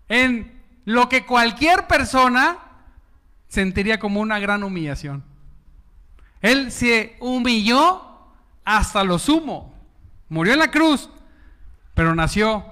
en 0.07 0.61
lo 0.85 1.09
que 1.09 1.25
cualquier 1.25 1.87
persona 1.87 2.59
sentiría 3.47 3.99
como 3.99 4.21
una 4.21 4.39
gran 4.39 4.63
humillación. 4.63 5.23
Él 6.41 6.71
se 6.71 7.17
humilló 7.19 8.01
hasta 8.63 9.03
lo 9.03 9.19
sumo. 9.19 9.73
Murió 10.29 10.53
en 10.53 10.59
la 10.59 10.71
cruz, 10.71 11.09
pero 11.93 12.13
nació 12.15 12.65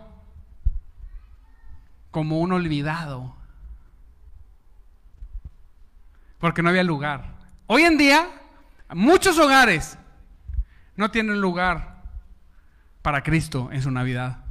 como 2.12 2.40
un 2.40 2.52
olvidado. 2.52 3.36
Porque 6.40 6.62
no 6.62 6.70
había 6.70 6.84
lugar. 6.84 7.34
Hoy 7.68 7.84
en 7.84 7.98
día, 7.98 8.30
muchos 8.94 9.40
hogares 9.40 9.98
no 10.96 11.12
tienen 11.12 11.42
lugar 11.42 12.04
para 13.02 13.24
Cristo 13.24 13.70
en 13.72 13.82
su 13.82 13.92
Navidad. 13.92 14.46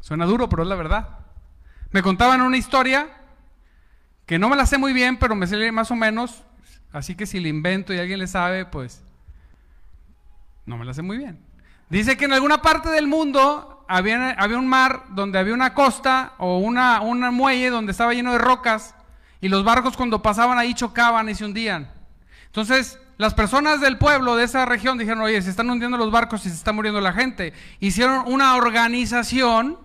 Suena 0.00 0.24
duro, 0.26 0.48
pero 0.48 0.62
es 0.62 0.68
la 0.68 0.74
verdad. 0.76 1.17
Me 1.90 2.02
contaban 2.02 2.40
una 2.42 2.56
historia 2.56 3.08
que 4.26 4.38
no 4.38 4.48
me 4.48 4.56
la 4.56 4.66
sé 4.66 4.76
muy 4.76 4.92
bien, 4.92 5.16
pero 5.16 5.34
me 5.34 5.46
sé 5.46 5.72
más 5.72 5.90
o 5.90 5.96
menos. 5.96 6.42
Así 6.92 7.14
que 7.14 7.26
si 7.26 7.40
le 7.40 7.48
invento 7.48 7.94
y 7.94 7.98
alguien 7.98 8.18
le 8.18 8.26
sabe, 8.26 8.66
pues 8.66 9.02
no 10.66 10.76
me 10.76 10.84
la 10.84 10.92
sé 10.92 11.02
muy 11.02 11.16
bien. 11.16 11.40
Dice 11.88 12.16
que 12.16 12.26
en 12.26 12.34
alguna 12.34 12.60
parte 12.60 12.90
del 12.90 13.06
mundo 13.06 13.86
había, 13.88 14.32
había 14.32 14.58
un 14.58 14.68
mar 14.68 15.04
donde 15.10 15.38
había 15.38 15.54
una 15.54 15.72
costa 15.72 16.34
o 16.36 16.58
una, 16.58 17.00
un 17.00 17.20
muelle 17.34 17.70
donde 17.70 17.92
estaba 17.92 18.12
lleno 18.12 18.32
de 18.32 18.38
rocas 18.38 18.94
y 19.40 19.48
los 19.48 19.64
barcos 19.64 19.96
cuando 19.96 20.20
pasaban 20.20 20.58
ahí 20.58 20.74
chocaban 20.74 21.28
y 21.30 21.34
se 21.34 21.46
hundían. 21.46 21.90
Entonces, 22.46 22.98
las 23.16 23.32
personas 23.32 23.80
del 23.80 23.96
pueblo 23.96 24.36
de 24.36 24.44
esa 24.44 24.66
región 24.66 24.98
dijeron, 24.98 25.22
oye, 25.22 25.40
se 25.40 25.50
están 25.50 25.70
hundiendo 25.70 25.96
los 25.96 26.10
barcos 26.10 26.44
y 26.44 26.50
se 26.50 26.54
está 26.54 26.72
muriendo 26.72 27.00
la 27.00 27.14
gente. 27.14 27.54
Hicieron 27.80 28.24
una 28.26 28.56
organización 28.56 29.78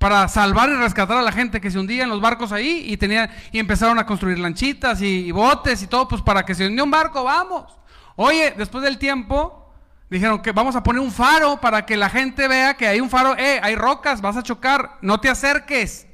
para 0.00 0.26
salvar 0.28 0.70
y 0.70 0.76
rescatar 0.76 1.18
a 1.18 1.22
la 1.22 1.30
gente 1.30 1.60
que 1.60 1.70
se 1.70 1.78
hundía 1.78 2.04
en 2.04 2.08
los 2.08 2.22
barcos 2.22 2.52
ahí 2.52 2.84
y, 2.86 2.96
tenían, 2.96 3.30
y 3.52 3.58
empezaron 3.58 3.98
a 3.98 4.06
construir 4.06 4.38
lanchitas 4.38 5.02
y, 5.02 5.30
botes 5.30 5.82
y 5.82 5.88
todo, 5.88 6.08
pues 6.08 6.22
para 6.22 6.42
que 6.42 6.54
se 6.54 6.64
hundiera 6.64 6.84
un 6.84 6.90
barco, 6.90 7.22
vamos. 7.22 7.78
Oye, 8.16 8.54
después 8.56 8.82
del 8.82 8.96
tiempo, 8.96 9.70
dijeron 10.08 10.40
que 10.40 10.52
vamos 10.52 10.74
a 10.74 10.82
poner 10.82 11.02
un 11.02 11.12
faro 11.12 11.60
para 11.60 11.84
que 11.84 11.98
la 11.98 12.08
gente 12.08 12.48
vea 12.48 12.78
que 12.78 12.88
hay 12.88 12.98
un 12.98 13.10
faro, 13.10 13.36
eh, 13.36 13.60
hay 13.62 13.74
rocas, 13.74 14.22
vas 14.22 14.38
a 14.38 14.42
chocar, 14.42 14.96
no 15.02 15.20
te 15.20 15.28
acerques. 15.28 16.06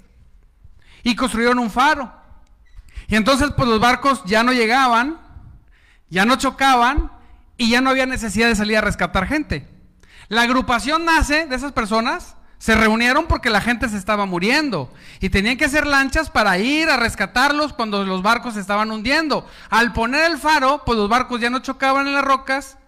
Y 1.05 1.15
construyeron 1.15 1.61
un 1.61 1.71
faro. 1.71 2.13
Y 3.07 3.15
entonces, 3.15 3.53
pues 3.57 3.69
los 3.69 3.79
barcos 3.79 4.25
ya 4.25 4.43
no 4.43 4.53
llegaban, 4.53 5.21
ya 6.11 6.25
no 6.25 6.35
chocaban 6.35 7.13
y 7.57 7.71
ya 7.71 7.81
no 7.81 7.91
había 7.91 8.07
necesidad 8.07 8.49
de 8.49 8.57
salir 8.57 8.79
a 8.79 8.81
rescatar 8.81 9.29
gente. 9.29 9.69
La 10.27 10.43
agrupación 10.43 11.05
nace 11.05 11.47
de 11.47 11.55
esas 11.55 11.71
personas 11.71 12.36
se 12.59 12.75
reunieron 12.75 13.27
porque 13.27 13.51
la 13.51 13.61
gente 13.61 13.89
se 13.89 13.97
estaba 13.97 14.27
muriendo 14.27 14.93
y 15.21 15.29
tenían 15.29 15.57
que 15.57 15.67
hacer 15.67 15.87
lanchas 15.87 16.31
para 16.31 16.59
ir 16.59 16.89
a 16.89 16.97
rescatarlos 16.97 17.73
cuando 17.73 18.05
los 18.05 18.23
barcos 18.23 18.55
se 18.55 18.61
estaban 18.61 18.91
hundiendo. 18.91 19.47
Al 19.69 19.93
poner 19.93 20.31
el 20.31 20.39
faro, 20.39 20.83
pues 20.85 20.99
los 20.99 21.09
barcos 21.09 21.41
ya 21.41 21.51
no 21.51 21.61
chocaban 21.61 22.07
en 22.07 22.15
las 22.15 22.25
rocas 22.25 22.79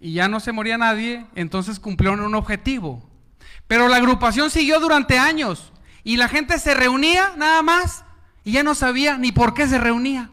y 0.00 0.14
ya 0.14 0.28
no 0.28 0.40
se 0.40 0.52
moría 0.52 0.76
nadie, 0.76 1.26
entonces 1.34 1.78
cumplieron 1.78 2.20
un 2.20 2.34
objetivo. 2.34 3.08
Pero 3.66 3.88
la 3.88 3.96
agrupación 3.96 4.50
siguió 4.50 4.80
durante 4.80 5.18
años 5.18 5.72
y 6.02 6.16
la 6.16 6.28
gente 6.28 6.58
se 6.58 6.74
reunía 6.74 7.32
nada 7.36 7.62
más 7.62 8.04
y 8.42 8.52
ya 8.52 8.62
no 8.62 8.74
sabía 8.74 9.16
ni 9.16 9.32
por 9.32 9.54
qué 9.54 9.66
se 9.66 9.78
reunía. 9.78 10.30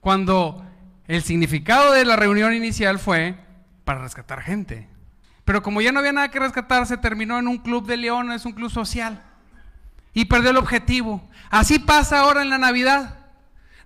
Cuando 0.00 0.64
el 1.08 1.22
significado 1.22 1.92
de 1.92 2.04
la 2.04 2.16
reunión 2.16 2.54
inicial 2.54 2.98
fue 2.98 3.36
para 3.84 4.02
rescatar 4.02 4.42
gente. 4.42 4.91
Pero 5.44 5.62
como 5.62 5.80
ya 5.80 5.92
no 5.92 5.98
había 5.98 6.12
nada 6.12 6.30
que 6.30 6.38
rescatar, 6.38 6.86
se 6.86 6.96
terminó 6.96 7.38
en 7.38 7.48
un 7.48 7.58
club 7.58 7.86
de 7.86 7.96
leones, 7.96 8.44
un 8.44 8.52
club 8.52 8.70
social. 8.70 9.22
Y 10.14 10.26
perdió 10.26 10.50
el 10.50 10.56
objetivo. 10.56 11.22
Así 11.50 11.78
pasa 11.78 12.20
ahora 12.20 12.42
en 12.42 12.50
la 12.50 12.58
Navidad. 12.58 13.18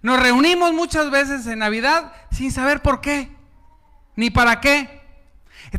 Nos 0.02 0.20
reunimos 0.20 0.72
muchas 0.72 1.10
veces 1.10 1.46
en 1.46 1.60
Navidad 1.60 2.12
sin 2.30 2.52
saber 2.52 2.82
por 2.82 3.00
qué, 3.00 3.34
ni 4.14 4.30
para 4.30 4.60
qué. 4.60 5.02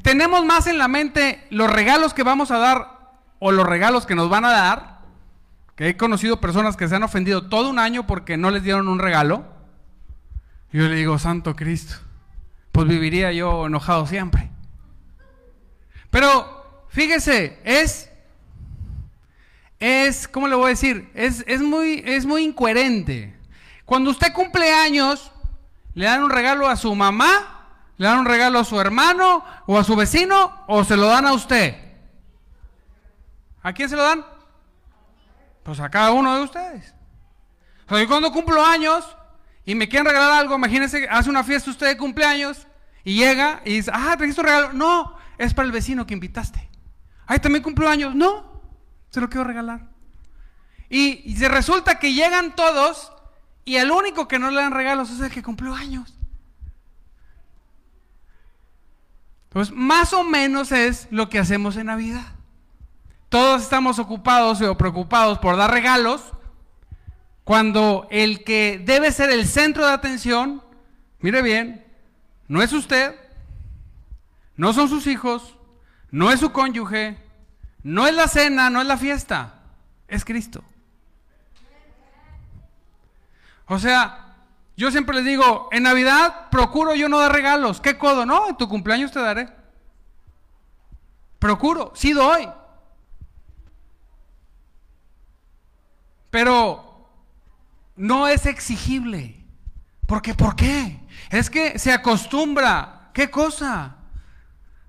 Tenemos 0.01 0.45
más 0.45 0.67
en 0.67 0.77
la 0.77 0.87
mente 0.87 1.45
los 1.49 1.71
regalos 1.71 2.13
que 2.13 2.23
vamos 2.23 2.51
a 2.51 2.57
dar 2.57 2.97
o 3.39 3.51
los 3.51 3.65
regalos 3.65 4.05
que 4.05 4.15
nos 4.15 4.29
van 4.29 4.45
a 4.45 4.51
dar, 4.51 4.99
que 5.75 5.89
he 5.89 5.97
conocido 5.97 6.41
personas 6.41 6.75
que 6.75 6.87
se 6.87 6.95
han 6.95 7.03
ofendido 7.03 7.47
todo 7.49 7.69
un 7.69 7.79
año 7.79 8.07
porque 8.07 8.35
no 8.35 8.49
les 8.51 8.63
dieron 8.63 8.87
un 8.87 8.99
regalo. 8.99 9.45
Y 10.73 10.79
yo 10.79 10.87
le 10.87 10.95
digo, 10.95 11.19
Santo 11.19 11.55
Cristo, 11.55 11.95
pues 12.71 12.87
viviría 12.87 13.31
yo 13.31 13.67
enojado 13.67 14.07
siempre. 14.07 14.46
Pero 16.09 16.85
fíjese, 16.89 17.59
es, 17.63 18.09
es, 19.79 20.27
¿cómo 20.27 20.47
le 20.47 20.55
voy 20.55 20.65
a 20.67 20.69
decir? 20.69 21.09
Es, 21.13 21.43
es, 21.47 21.61
muy, 21.61 22.03
es 22.05 22.25
muy 22.25 22.43
incoherente. 22.43 23.35
Cuando 23.85 24.11
usted 24.11 24.33
cumple 24.33 24.71
años, 24.71 25.31
le 25.93 26.05
dan 26.05 26.23
un 26.23 26.29
regalo 26.29 26.67
a 26.67 26.75
su 26.75 26.93
mamá, 26.95 27.65
le 27.97 28.07
dan 28.07 28.19
un 28.19 28.25
regalo 28.25 28.59
a 28.59 28.65
su 28.65 28.79
hermano 28.79 29.43
o 29.65 29.77
a 29.77 29.83
su 29.83 29.95
vecino 29.95 30.63
o 30.67 30.83
se 30.83 30.95
lo 30.97 31.07
dan 31.07 31.25
a 31.25 31.33
usted. 31.33 31.75
¿A 33.63 33.73
quién 33.73 33.89
se 33.89 33.95
lo 33.95 34.03
dan? 34.03 34.25
Pues 35.63 35.79
a 35.79 35.89
cada 35.89 36.11
uno 36.11 36.35
de 36.35 36.43
ustedes. 36.43 36.93
O 37.89 37.97
yo 37.97 38.07
cuando 38.07 38.31
cumplo 38.31 38.63
años 38.63 39.05
y 39.65 39.75
me 39.75 39.89
quieren 39.89 40.05
regalar 40.05 40.39
algo, 40.39 40.55
imagínense, 40.55 41.07
hace 41.09 41.29
una 41.29 41.43
fiesta 41.43 41.71
usted 41.71 41.87
de 41.87 41.97
cumpleaños 41.97 42.67
y 43.03 43.17
llega 43.17 43.61
y 43.65 43.75
dice, 43.75 43.91
ah, 43.93 44.15
trajiste 44.17 44.41
un 44.41 44.47
regalo. 44.47 44.73
No, 44.73 45.16
es 45.37 45.53
para 45.53 45.65
el 45.65 45.71
vecino 45.71 46.07
que 46.07 46.13
invitaste. 46.13 46.69
Ay, 47.25 47.39
también 47.39 47.63
cumplió 47.63 47.89
años. 47.89 48.15
No, 48.15 48.61
se 49.09 49.21
lo 49.21 49.29
quiero 49.29 49.43
regalar. 49.43 49.87
Y, 50.89 51.35
resulta 51.47 51.99
que 51.99 52.13
llegan 52.13 52.55
todos 52.55 53.11
y 53.65 53.75
el 53.75 53.91
único 53.91 54.27
que 54.27 54.39
no 54.39 54.49
le 54.49 54.61
dan 54.61 54.71
regalos 54.71 55.11
es 55.11 55.19
el 55.19 55.31
que 55.31 55.43
cumplió 55.43 55.75
años. 55.75 56.13
Entonces, 59.49 59.75
más 59.75 60.13
o 60.13 60.23
menos 60.23 60.71
es 60.71 61.07
lo 61.11 61.29
que 61.29 61.39
hacemos 61.39 61.75
en 61.75 61.87
Navidad. 61.87 62.25
Todos 63.29 63.63
estamos 63.63 63.99
ocupados 63.99 64.61
o 64.61 64.77
preocupados 64.77 65.39
por 65.39 65.57
dar 65.57 65.71
regalos, 65.71 66.21
cuando 67.43 68.07
el 68.09 68.43
que 68.43 68.81
debe 68.85 69.11
ser 69.11 69.29
el 69.29 69.47
centro 69.47 69.85
de 69.85 69.93
atención, 69.93 70.63
mire 71.19 71.41
bien, 71.41 71.85
no 72.47 72.61
es 72.61 72.71
usted, 72.71 73.15
no 74.57 74.73
son 74.73 74.89
sus 74.89 75.07
hijos, 75.07 75.55
no 76.11 76.31
es 76.31 76.39
su 76.39 76.51
cónyuge, 76.51 77.17
no 77.83 78.07
es 78.07 78.15
la 78.15 78.27
cena, 78.27 78.69
no 78.69 78.81
es 78.81 78.87
la 78.87 78.97
fiesta, 78.97 79.61
es 80.07 80.25
Cristo. 80.25 80.63
O 83.67 83.79
sea, 83.79 84.35
yo 84.75 84.91
siempre 84.91 85.15
les 85.15 85.25
digo, 85.25 85.69
en 85.71 85.83
Navidad 85.83 86.49
procuro 86.49 86.95
yo 86.95 87.09
no 87.09 87.19
dar 87.19 87.31
regalos. 87.31 87.81
¿Qué 87.81 87.97
codo? 87.97 88.25
No, 88.25 88.49
en 88.49 88.57
tu 88.57 88.67
cumpleaños 88.67 89.11
te 89.11 89.19
daré. 89.19 89.49
Procuro, 91.39 91.91
sí 91.95 92.13
doy. 92.13 92.49
Pero 96.29 97.09
no 97.95 98.27
es 98.27 98.45
exigible. 98.45 99.43
Porque, 100.05 100.33
¿por 100.33 100.55
qué? 100.55 100.99
Es 101.29 101.49
que 101.49 101.77
se 101.77 101.91
acostumbra. 101.91 103.09
¿Qué 103.13 103.29
cosa? 103.29 103.96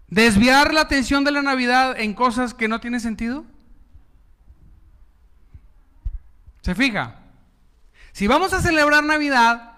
¿Desviar 0.09 0.73
la 0.73 0.81
atención 0.81 1.23
de 1.25 1.33
la 1.33 1.43
Navidad 1.43 1.99
en 2.01 2.15
cosas 2.15 2.55
que 2.55 2.69
no 2.69 2.81
tienen 2.81 3.01
sentido? 3.01 3.45
¿Se 6.63 6.75
fija? 6.75 7.17
Si 8.13 8.27
vamos 8.27 8.53
a 8.53 8.63
celebrar 8.63 9.05
Navidad, 9.05 9.75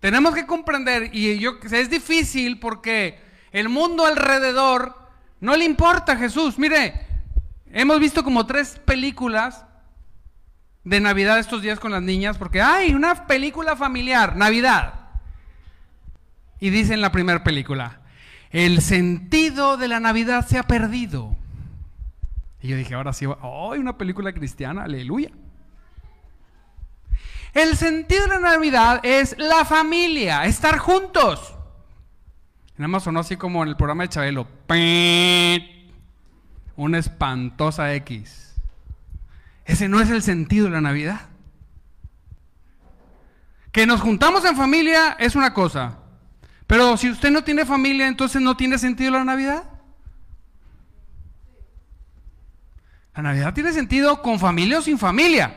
tenemos 0.00 0.34
que 0.34 0.46
comprender, 0.46 1.10
y 1.14 1.38
yo, 1.38 1.58
es 1.70 1.90
difícil 1.90 2.58
porque 2.58 3.18
el 3.52 3.68
mundo 3.68 4.04
alrededor 4.06 4.98
no 5.40 5.56
le 5.56 5.64
importa 5.64 6.12
a 6.12 6.16
Jesús. 6.16 6.58
Mire, 6.58 7.06
hemos 7.70 8.00
visto 8.00 8.24
como 8.24 8.46
tres 8.46 8.80
películas 8.84 9.64
de 10.84 11.00
Navidad 11.00 11.38
estos 11.38 11.62
días 11.62 11.80
con 11.80 11.92
las 11.92 12.02
niñas 12.02 12.36
porque 12.36 12.60
hay 12.60 12.94
una 12.94 13.26
película 13.26 13.76
familiar, 13.76 14.36
Navidad. 14.36 14.94
Y 16.60 16.70
dice 16.70 16.94
en 16.94 17.00
la 17.00 17.12
primera 17.12 17.44
película, 17.44 18.00
el 18.54 18.80
sentido 18.82 19.76
de 19.76 19.88
la 19.88 19.98
Navidad 19.98 20.46
se 20.46 20.58
ha 20.58 20.62
perdido. 20.62 21.36
Y 22.62 22.68
yo 22.68 22.76
dije, 22.76 22.94
ahora 22.94 23.12
sí, 23.12 23.26
¡ay, 23.26 23.80
una 23.80 23.98
película 23.98 24.32
cristiana! 24.32 24.84
¡Aleluya! 24.84 25.32
El 27.52 27.76
sentido 27.76 28.22
de 28.22 28.28
la 28.28 28.38
Navidad 28.38 29.00
es 29.02 29.34
la 29.38 29.64
familia, 29.64 30.44
estar 30.44 30.78
juntos. 30.78 31.56
Nada 32.76 32.86
más 32.86 33.02
sonó 33.02 33.20
así 33.20 33.36
como 33.36 33.60
en 33.64 33.70
el 33.70 33.76
programa 33.76 34.04
de 34.04 34.10
Chabelo. 34.10 34.46
Una 36.76 36.98
espantosa 36.98 37.92
X. 37.94 38.54
Ese 39.64 39.88
no 39.88 40.00
es 40.00 40.10
el 40.10 40.22
sentido 40.22 40.66
de 40.66 40.70
la 40.70 40.80
Navidad. 40.80 41.22
Que 43.72 43.84
nos 43.84 44.00
juntamos 44.00 44.44
en 44.44 44.56
familia 44.56 45.16
es 45.18 45.34
una 45.34 45.52
cosa. 45.52 46.03
Pero 46.66 46.96
si 46.96 47.10
usted 47.10 47.30
no 47.30 47.44
tiene 47.44 47.64
familia, 47.64 48.06
entonces 48.06 48.40
no 48.40 48.56
tiene 48.56 48.78
sentido 48.78 49.12
la 49.12 49.24
Navidad. 49.24 49.64
La 53.14 53.22
Navidad 53.22 53.54
tiene 53.54 53.72
sentido 53.72 54.22
con 54.22 54.38
familia 54.38 54.78
o 54.78 54.82
sin 54.82 54.98
familia. 54.98 55.54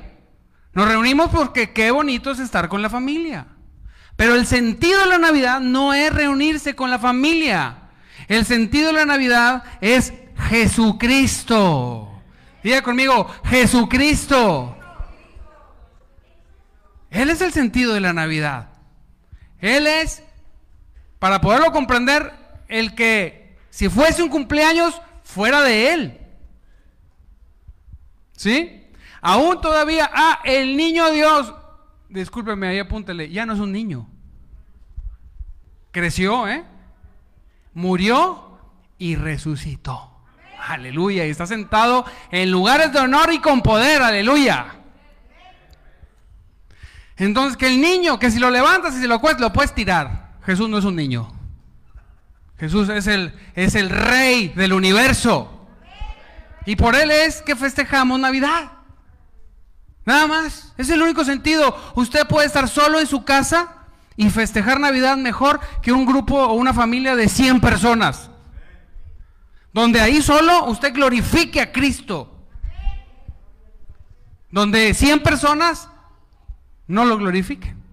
Nos 0.74 0.88
reunimos 0.88 1.30
porque 1.32 1.72
qué 1.74 1.90
bonito 1.92 2.32
es 2.32 2.40
estar 2.40 2.70
con 2.70 2.82
la 2.82 2.90
familia. 2.90 3.48
Pero 4.16 4.36
el 4.36 4.46
sentido 4.46 5.00
de 5.02 5.08
la 5.08 5.18
Navidad 5.18 5.60
no 5.60 5.94
es 5.94 6.14
reunirse 6.14 6.76
con 6.76 6.90
la 6.90 7.00
familia. 7.00 7.90
El 8.28 8.46
sentido 8.46 8.88
de 8.88 8.94
la 8.94 9.06
Navidad 9.06 9.64
es 9.82 10.14
Jesucristo. 10.50 12.22
Diga 12.64 12.82
conmigo, 12.82 13.28
Jesucristo. 13.46 14.78
Él 17.10 17.30
es 17.30 17.42
el 17.42 17.54
sentido 17.54 17.94
de 17.94 18.02
la 18.02 18.14
Navidad. 18.14 18.70
Él 19.60 19.88
es, 19.88 20.22
para 21.20 21.42
poderlo 21.42 21.72
comprender, 21.72 22.34
el 22.68 22.96
que 22.96 23.58
si 23.70 23.90
fuese 23.90 24.24
un 24.24 24.30
cumpleaños, 24.30 25.00
fuera 25.24 25.62
de 25.62 25.94
Él. 25.94 26.22
¿Sí? 28.34 28.88
Aún 29.22 29.62
todavía, 29.62 30.10
ah, 30.14 30.40
el 30.44 30.78
niño 30.78 31.12
Dios, 31.12 31.54
discúlpeme, 32.10 32.68
ahí 32.68 32.80
apúntele, 32.80 33.30
ya 33.30 33.46
no 33.46 33.54
es 33.54 33.60
un 33.60 33.72
niño. 33.72 34.08
Creció, 35.92 36.48
¿eh? 36.48 36.64
Murió 37.74 38.60
y 38.98 39.16
resucitó. 39.16 40.12
Aleluya. 40.60 41.26
Y 41.26 41.30
está 41.30 41.46
sentado 41.46 42.06
en 42.32 42.52
lugares 42.52 42.92
de 42.92 43.00
honor 43.00 43.32
y 43.32 43.40
con 43.40 43.62
poder. 43.62 44.02
Aleluya. 44.02 44.76
Entonces, 47.16 47.58
que 47.58 47.68
el 47.68 47.82
niño, 47.82 48.20
que 48.20 48.30
si 48.30 48.40
lo 48.40 48.52
levantas 48.52 48.96
y 48.96 49.02
si 49.02 49.08
lo 49.08 49.20
cuestas, 49.20 49.42
lo 49.42 49.54
puedes 49.54 49.74
tirar. 49.74 50.26
Jesús 50.48 50.70
no 50.70 50.77
es 50.77 50.86
un 50.86 50.96
niño. 50.96 51.30
Jesús 52.58 52.88
es 52.88 53.06
el, 53.08 53.38
es 53.54 53.75
el 53.75 53.89
rey 53.89 54.48
del 54.48 54.72
universo. 54.72 55.68
Y 56.66 56.77
por 56.77 56.96
él 56.96 57.12
es 57.12 57.42
que 57.42 57.58
festejamos 57.58 58.18
Navidad. 58.18 58.72
Nada 60.06 60.25
más. 60.25 60.74
Es 60.77 60.89
el 60.89 61.01
único 61.01 61.25
sentido. 61.25 61.75
Usted 61.96 62.25
puede 62.27 62.48
estar 62.48 62.70
solo 62.70 62.98
en 62.98 63.08
su 63.08 63.25
casa 63.25 63.75
y 64.16 64.30
festejar 64.30 64.80
Navidad 64.80 65.18
mejor 65.18 65.60
que 65.82 65.92
un 65.92 66.06
grupo 66.06 66.42
o 66.42 66.54
una 66.54 66.74
familia 66.74 67.18
de 67.18 67.27
100 67.27 67.60
personas. 67.60 68.30
Donde 69.74 70.00
ahí 70.00 70.22
solo 70.22 70.63
usted 70.68 70.94
glorifique 70.94 71.60
a 71.60 71.74
Cristo. 71.74 72.48
Donde 74.50 74.94
100 74.94 75.24
personas 75.24 75.90
no 76.88 77.03
lo 77.03 77.18
glorifiquen. 77.18 77.83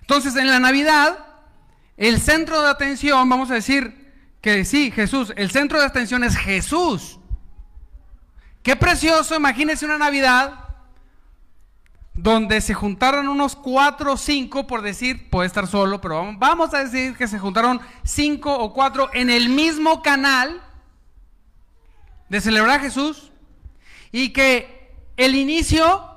Entonces 0.00 0.34
en 0.36 0.46
la 0.46 0.58
Navidad, 0.58 1.33
el 1.96 2.20
centro 2.20 2.62
de 2.62 2.68
atención, 2.68 3.28
vamos 3.28 3.50
a 3.50 3.54
decir 3.54 4.12
que 4.40 4.64
sí, 4.64 4.90
Jesús, 4.90 5.32
el 5.36 5.50
centro 5.50 5.78
de 5.80 5.86
atención 5.86 6.24
es 6.24 6.36
Jesús. 6.36 7.18
Qué 8.62 8.76
precioso, 8.76 9.36
imagínese 9.36 9.84
una 9.84 9.98
Navidad 9.98 10.64
donde 12.14 12.60
se 12.60 12.74
juntaron 12.74 13.28
unos 13.28 13.56
cuatro 13.56 14.12
o 14.12 14.16
cinco, 14.16 14.66
por 14.66 14.82
decir, 14.82 15.28
puede 15.30 15.48
estar 15.48 15.66
solo, 15.66 16.00
pero 16.00 16.34
vamos 16.38 16.72
a 16.72 16.84
decir 16.84 17.16
que 17.16 17.26
se 17.26 17.38
juntaron 17.38 17.80
cinco 18.04 18.56
o 18.56 18.72
cuatro 18.72 19.10
en 19.12 19.30
el 19.30 19.48
mismo 19.48 20.00
canal 20.00 20.62
de 22.28 22.40
celebrar 22.40 22.78
a 22.78 22.82
Jesús 22.82 23.32
y 24.12 24.32
que 24.32 24.94
el 25.16 25.34
inicio, 25.34 26.13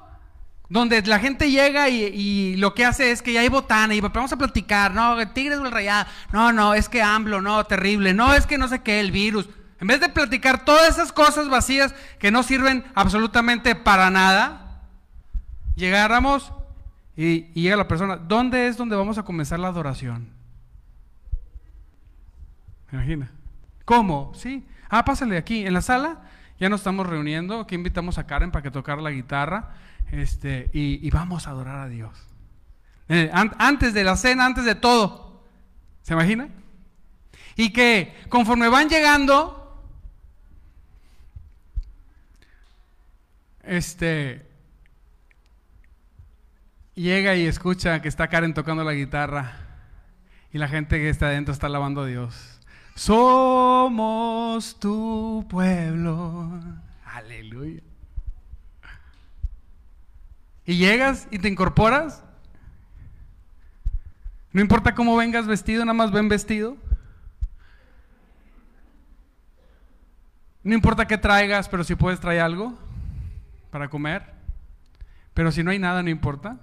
donde 0.69 1.01
la 1.03 1.19
gente 1.19 1.49
llega 1.49 1.89
y, 1.89 2.55
lo 2.57 2.73
que 2.73 2.85
hace 2.85 3.11
es 3.11 3.21
que 3.21 3.33
ya 3.33 3.41
hay 3.41 3.49
botana 3.49 3.95
y 3.95 4.01
vamos 4.01 4.33
a 4.33 4.37
platicar, 4.37 4.93
no, 4.93 5.15
Tigres 5.29 5.61
del 5.61 5.71
Rayado, 5.71 6.09
no, 6.31 6.51
no, 6.51 6.73
es 6.73 6.89
que 6.89 7.01
AMLO, 7.01 7.41
no, 7.41 7.63
terrible, 7.65 8.13
no, 8.13 8.33
es 8.33 8.45
que 8.45 8.57
no 8.57 8.67
sé 8.67 8.81
qué, 8.81 8.99
el 8.99 9.11
virus. 9.11 9.49
En 9.79 9.87
vez 9.87 9.99
de 10.01 10.09
platicar 10.09 10.65
todas 10.65 10.89
esas 10.89 11.11
cosas 11.11 11.49
vacías 11.49 11.93
que 12.19 12.31
no 12.31 12.43
sirven 12.43 12.83
absolutamente 12.95 13.75
para 13.75 14.09
nada, 14.09 14.81
llegáramos 15.75 16.51
y, 17.15 17.45
llega 17.53 17.75
la 17.75 17.87
persona, 17.87 18.17
¿dónde 18.17 18.67
es 18.67 18.77
donde 18.77 18.95
vamos 18.95 19.17
a 19.17 19.23
comenzar 19.23 19.59
la 19.59 19.69
adoración? 19.69 20.29
Imagina. 22.91 23.31
¿Cómo? 23.85 24.31
Sí. 24.35 24.65
Ah, 24.89 25.03
pásale 25.05 25.37
aquí, 25.37 25.65
en 25.65 25.73
la 25.73 25.81
sala. 25.81 26.21
Ya 26.59 26.69
nos 26.69 26.81
estamos 26.81 27.05
reuniendo. 27.05 27.61
Aquí 27.61 27.75
invitamos 27.75 28.17
a 28.17 28.25
Karen 28.25 28.51
para 28.51 28.63
que 28.63 28.71
tocara 28.71 29.01
la 29.01 29.11
guitarra. 29.11 29.75
Este, 30.11 30.69
y, 30.73 31.09
vamos 31.09 31.47
a 31.47 31.51
adorar 31.51 31.79
a 31.79 31.87
Dios. 31.87 32.17
Eh, 33.09 33.29
antes 33.33 33.93
de 33.93 34.03
la 34.03 34.15
cena, 34.15 34.45
antes 34.45 34.65
de 34.65 34.75
todo. 34.75 35.43
¿Se 36.01 36.13
imagina? 36.13 36.49
Y 37.55 37.71
que 37.71 38.13
conforme 38.29 38.69
van 38.69 38.89
llegando, 38.89 39.83
este, 43.63 44.45
llega 46.95 47.35
y 47.35 47.45
escucha 47.45 48.01
que 48.01 48.07
está 48.07 48.27
Karen 48.27 48.53
tocando 48.53 48.83
la 48.83 48.93
guitarra 48.93 49.53
y 50.51 50.57
la 50.57 50.67
gente 50.67 50.97
que 50.97 51.09
está 51.09 51.27
adentro 51.27 51.53
está 51.53 51.67
alabando 51.67 52.01
a 52.01 52.05
Dios. 52.05 52.59
Somos 52.95 54.79
tu 54.79 55.45
pueblo. 55.49 56.59
Aleluya. 57.05 57.81
Y 60.67 60.77
llegas 60.77 61.27
y 61.31 61.39
te 61.39 61.47
incorporas. 61.47 62.23
No 64.51 64.61
importa 64.61 64.93
cómo 64.93 65.17
vengas 65.17 65.47
vestido, 65.47 65.83
nada 65.83 65.95
más 65.95 66.11
ven 66.11 66.29
vestido. 66.29 66.77
No 70.63 70.75
importa 70.75 71.07
qué 71.07 71.17
traigas, 71.17 71.67
pero 71.67 71.83
si 71.83 71.95
puedes 71.95 72.19
traer 72.19 72.41
algo 72.41 72.77
para 73.71 73.89
comer. 73.89 74.23
Pero 75.33 75.51
si 75.51 75.63
no 75.63 75.71
hay 75.71 75.79
nada, 75.79 76.03
no 76.03 76.11
importa 76.11 76.59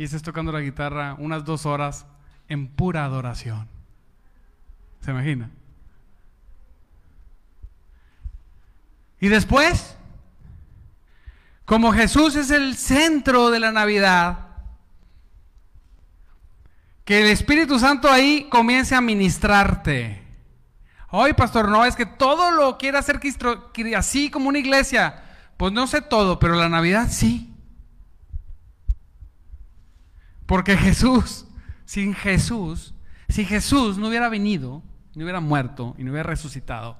y 0.00 0.04
estés 0.04 0.22
tocando 0.22 0.50
la 0.50 0.62
guitarra 0.62 1.14
unas 1.18 1.44
dos 1.44 1.66
horas 1.66 2.06
en 2.48 2.68
pura 2.68 3.04
adoración. 3.04 3.68
¿Se 5.02 5.10
imagina? 5.10 5.50
Y 9.20 9.28
después, 9.28 9.98
como 11.70 11.92
Jesús 11.92 12.34
es 12.34 12.50
el 12.50 12.76
centro 12.76 13.52
de 13.52 13.60
la 13.60 13.70
Navidad, 13.70 14.48
que 17.04 17.20
el 17.20 17.28
Espíritu 17.28 17.78
Santo 17.78 18.10
ahí 18.10 18.48
comience 18.50 18.96
a 18.96 19.00
ministrarte. 19.00 20.20
Hoy, 21.10 21.32
pastor, 21.32 21.68
no, 21.68 21.84
es 21.84 21.94
que 21.94 22.06
todo 22.06 22.50
lo 22.50 22.76
quiere 22.76 22.98
hacer 22.98 23.20
así 23.96 24.30
como 24.32 24.48
una 24.48 24.58
iglesia. 24.58 25.22
Pues 25.56 25.72
no 25.72 25.86
sé 25.86 26.02
todo, 26.02 26.40
pero 26.40 26.56
la 26.56 26.68
Navidad 26.68 27.06
sí. 27.08 27.54
Porque 30.46 30.76
Jesús, 30.76 31.46
sin 31.84 32.14
Jesús, 32.14 32.94
si 33.28 33.44
Jesús 33.44 33.96
no 33.96 34.08
hubiera 34.08 34.28
venido, 34.28 34.82
no 35.14 35.22
hubiera 35.22 35.38
muerto 35.38 35.94
y 35.98 36.02
no 36.02 36.10
hubiera 36.10 36.28
resucitado, 36.28 36.98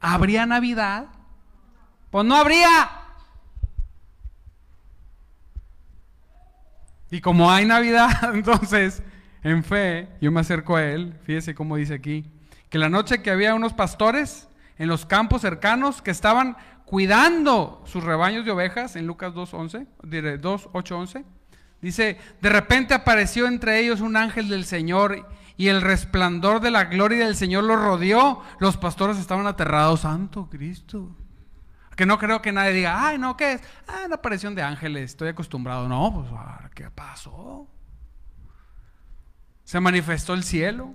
¿habría 0.00 0.44
Navidad? 0.44 1.06
Pues 2.10 2.26
no 2.26 2.36
habría. 2.36 2.99
Y 7.10 7.20
como 7.20 7.50
hay 7.50 7.64
Navidad, 7.64 8.10
entonces, 8.34 9.02
en 9.42 9.64
fe, 9.64 10.08
yo 10.20 10.30
me 10.30 10.40
acerco 10.40 10.76
a 10.76 10.84
él, 10.84 11.14
fíjese 11.24 11.54
cómo 11.54 11.76
dice 11.76 11.94
aquí, 11.94 12.30
que 12.68 12.78
la 12.78 12.88
noche 12.88 13.22
que 13.22 13.30
había 13.30 13.54
unos 13.54 13.72
pastores 13.72 14.48
en 14.78 14.88
los 14.88 15.06
campos 15.06 15.42
cercanos 15.42 16.02
que 16.02 16.10
estaban 16.10 16.56
cuidando 16.84 17.82
sus 17.86 18.04
rebaños 18.04 18.44
de 18.44 18.50
ovejas, 18.50 18.96
en 18.96 19.06
Lucas 19.06 19.34
2.11, 19.34 20.38
2, 20.38 20.68
8, 20.72 20.98
11, 20.98 21.24
Dice, 21.80 22.18
de 22.42 22.48
repente 22.50 22.92
apareció 22.92 23.46
entre 23.46 23.80
ellos 23.80 24.00
un 24.00 24.16
ángel 24.16 24.48
del 24.48 24.64
Señor 24.64 25.26
y 25.56 25.68
el 25.68 25.80
resplandor 25.80 26.60
de 26.60 26.70
la 26.70 26.84
gloria 26.84 27.24
del 27.24 27.36
Señor 27.36 27.64
los 27.64 27.80
rodeó. 27.80 28.42
Los 28.58 28.76
pastores 28.76 29.18
estaban 29.18 29.46
aterrados. 29.46 30.00
Santo 30.00 30.48
Cristo. 30.50 31.16
Que 31.96 32.06
no 32.06 32.18
creo 32.18 32.40
que 32.40 32.52
nadie 32.52 32.72
diga, 32.72 33.06
ay, 33.06 33.18
no, 33.18 33.36
¿qué 33.36 33.54
es? 33.54 33.62
Ah, 33.86 34.02
una 34.06 34.16
aparición 34.16 34.54
de 34.54 34.62
ángeles, 34.62 35.10
estoy 35.10 35.28
acostumbrado. 35.28 35.88
No, 35.88 36.12
pues, 36.14 36.30
ah, 36.32 36.70
¿qué 36.74 36.90
pasó? 36.90 37.68
Se 39.64 39.80
manifestó 39.80 40.34
el 40.34 40.44
cielo. 40.44 40.94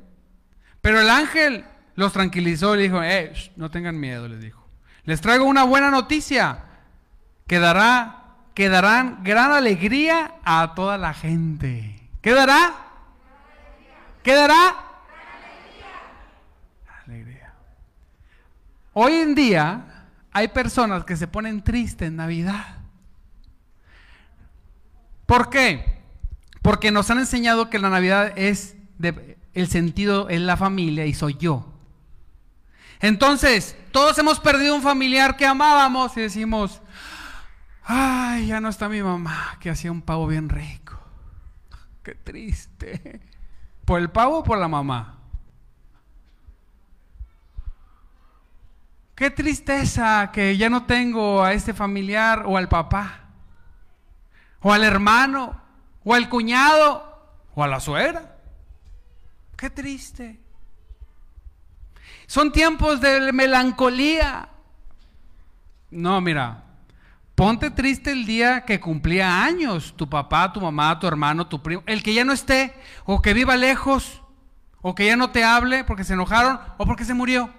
Pero 0.81 0.99
el 0.99 1.09
ángel 1.09 1.65
los 1.95 2.13
tranquilizó 2.13 2.75
y 2.75 2.77
le 2.77 2.83
dijo, 2.83 3.01
eh, 3.03 3.33
no 3.55 3.71
tengan 3.71 3.99
miedo, 3.99 4.27
les 4.27 4.41
dijo. 4.41 4.67
Les 5.03 5.21
traigo 5.21 5.45
una 5.45 5.63
buena 5.63 5.91
noticia 5.91 6.65
que 7.47 7.59
dará, 7.59 8.23
que 8.53 8.69
darán 8.69 9.23
gran 9.23 9.51
alegría 9.51 10.35
a 10.43 10.73
toda 10.75 10.97
la 10.97 11.13
gente. 11.13 12.09
¿Qué 12.21 12.33
dará? 12.33 12.73
¿Qué 14.23 14.33
dará? 14.33 14.75
Alegría. 17.05 17.53
Hoy 18.93 19.13
en 19.13 19.35
día 19.35 19.94
hay 20.35 20.49
personas 20.49 21.05
que 21.05 21.15
se 21.15 21.29
ponen 21.29 21.63
tristes 21.63 22.09
en 22.09 22.17
Navidad. 22.17 22.79
¿Por 25.25 25.49
qué? 25.49 26.03
Porque 26.61 26.91
nos 26.91 27.09
han 27.09 27.19
enseñado 27.19 27.69
que 27.69 27.79
la 27.79 27.89
Navidad 27.89 28.33
es 28.35 28.75
el 29.53 29.69
sentido 29.69 30.27
es 30.27 30.41
la 30.41 30.57
familia 30.57 31.05
y 31.05 31.13
soy 31.13 31.37
yo. 31.39 31.71
Entonces, 32.99 33.77
todos 33.91 34.17
hemos 34.17 34.41
perdido 34.41 34.75
un 34.75 34.81
familiar 34.81 35.37
que 35.37 35.45
amábamos 35.45 36.17
y 36.17 36.21
decimos, 36.21 36.81
ay, 37.85 38.47
ya 38.47 38.59
no 38.59 38.67
está 38.67 38.89
mi 38.89 39.01
mamá, 39.01 39.55
que 39.61 39.69
hacía 39.69 39.89
un 39.89 40.01
pavo 40.01 40.27
bien 40.27 40.49
rico. 40.49 40.99
Qué 42.03 42.13
triste. 42.13 43.21
¿Por 43.85 44.01
el 44.01 44.09
pavo 44.09 44.39
o 44.39 44.43
por 44.43 44.57
la 44.57 44.67
mamá? 44.67 45.17
Qué 49.15 49.29
tristeza 49.29 50.29
que 50.33 50.57
ya 50.57 50.69
no 50.69 50.85
tengo 50.85 51.41
a 51.41 51.53
este 51.53 51.73
familiar 51.73 52.43
o 52.45 52.57
al 52.57 52.67
papá, 52.67 53.29
o 54.59 54.73
al 54.73 54.83
hermano, 54.83 55.61
o 56.03 56.13
al 56.13 56.27
cuñado, 56.27 57.15
o 57.55 57.63
a 57.63 57.67
la 57.67 57.79
suegra. 57.79 58.35
Qué 59.55 59.69
triste. 59.69 60.41
Son 62.27 62.51
tiempos 62.51 62.99
de 62.99 63.31
melancolía. 63.31 64.49
No, 65.91 66.19
mira, 66.19 66.63
ponte 67.35 67.71
triste 67.71 68.11
el 68.11 68.25
día 68.25 68.65
que 68.65 68.81
cumplía 68.81 69.45
años 69.45 69.93
tu 69.95 70.09
papá, 70.09 70.51
tu 70.51 70.59
mamá, 70.59 70.99
tu 70.99 71.07
hermano, 71.07 71.47
tu 71.47 71.63
primo, 71.63 71.83
el 71.85 72.03
que 72.03 72.13
ya 72.13 72.25
no 72.25 72.33
esté, 72.33 72.73
o 73.05 73.21
que 73.21 73.33
viva 73.33 73.55
lejos, 73.55 74.21
o 74.81 74.93
que 74.93 75.05
ya 75.05 75.15
no 75.15 75.31
te 75.31 75.45
hable 75.45 75.85
porque 75.85 76.03
se 76.03 76.13
enojaron 76.13 76.59
o 76.77 76.85
porque 76.85 77.05
se 77.05 77.13
murió. 77.13 77.49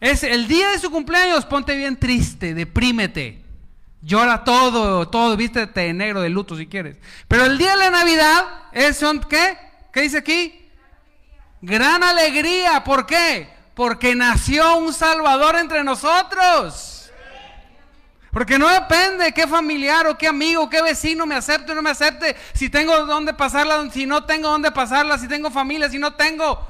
Es 0.00 0.24
el 0.24 0.48
día 0.48 0.70
de 0.70 0.78
su 0.78 0.90
cumpleaños, 0.90 1.44
ponte 1.44 1.76
bien 1.76 1.98
triste, 1.98 2.54
deprímete. 2.54 3.44
Llora 4.02 4.44
todo, 4.44 5.06
todo, 5.08 5.36
vístete 5.36 5.80
de 5.80 5.92
negro, 5.92 6.22
de 6.22 6.30
luto 6.30 6.56
si 6.56 6.66
quieres. 6.66 6.96
Pero 7.28 7.44
el 7.44 7.58
día 7.58 7.72
de 7.72 7.76
la 7.76 7.90
Navidad, 7.90 8.44
es 8.72 8.96
son, 8.96 9.20
¿qué? 9.20 9.58
¿Qué 9.92 10.00
dice 10.00 10.18
aquí? 10.18 10.70
Gran 11.60 12.02
alegría. 12.02 12.82
¿Por 12.82 13.04
qué? 13.04 13.50
Porque 13.74 14.14
nació 14.14 14.78
un 14.78 14.94
Salvador 14.94 15.56
entre 15.56 15.84
nosotros. 15.84 17.10
Porque 18.32 18.58
no 18.58 18.68
depende 18.68 19.32
qué 19.32 19.46
familiar 19.46 20.06
o 20.06 20.16
qué 20.16 20.28
amigo, 20.28 20.70
qué 20.70 20.80
vecino 20.80 21.26
me 21.26 21.34
acepte 21.34 21.72
o 21.72 21.74
no 21.74 21.82
me 21.82 21.90
acepte, 21.90 22.36
si 22.54 22.70
tengo 22.70 23.04
dónde 23.04 23.34
pasarla, 23.34 23.90
si 23.90 24.06
no 24.06 24.24
tengo 24.24 24.48
dónde 24.48 24.70
pasarla, 24.70 25.18
si 25.18 25.26
tengo 25.26 25.50
familia, 25.50 25.90
si 25.90 25.98
no 25.98 26.14
tengo. 26.14 26.66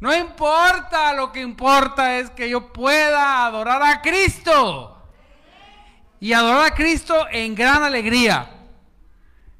No 0.00 0.16
importa, 0.16 1.12
lo 1.12 1.30
que 1.30 1.40
importa 1.40 2.18
es 2.18 2.30
que 2.30 2.48
yo 2.48 2.72
pueda 2.72 3.44
adorar 3.44 3.82
a 3.82 4.00
Cristo. 4.00 4.96
Y 6.18 6.32
adorar 6.32 6.66
a 6.66 6.74
Cristo 6.74 7.26
en 7.30 7.54
gran 7.54 7.82
alegría. 7.82 8.50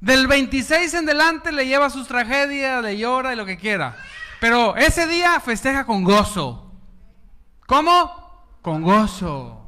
Del 0.01 0.27
26 0.27 0.95
en 0.95 1.07
delante 1.07 1.53
le 1.53 1.67
lleva 1.67 1.91
sus 1.91 2.09
tragedias, 2.09 2.83
le 2.83 2.97
llora 2.97 3.35
y 3.35 3.37
lo 3.37 3.45
que 3.45 3.59
quiera. 3.59 3.97
Pero 4.41 4.75
ese 4.77 5.07
día 5.07 5.39
festeja 5.41 5.85
con 5.85 6.03
gozo. 6.03 6.73
¿Cómo? 7.67 8.57
Con 8.63 8.83
gozo. 8.83 9.61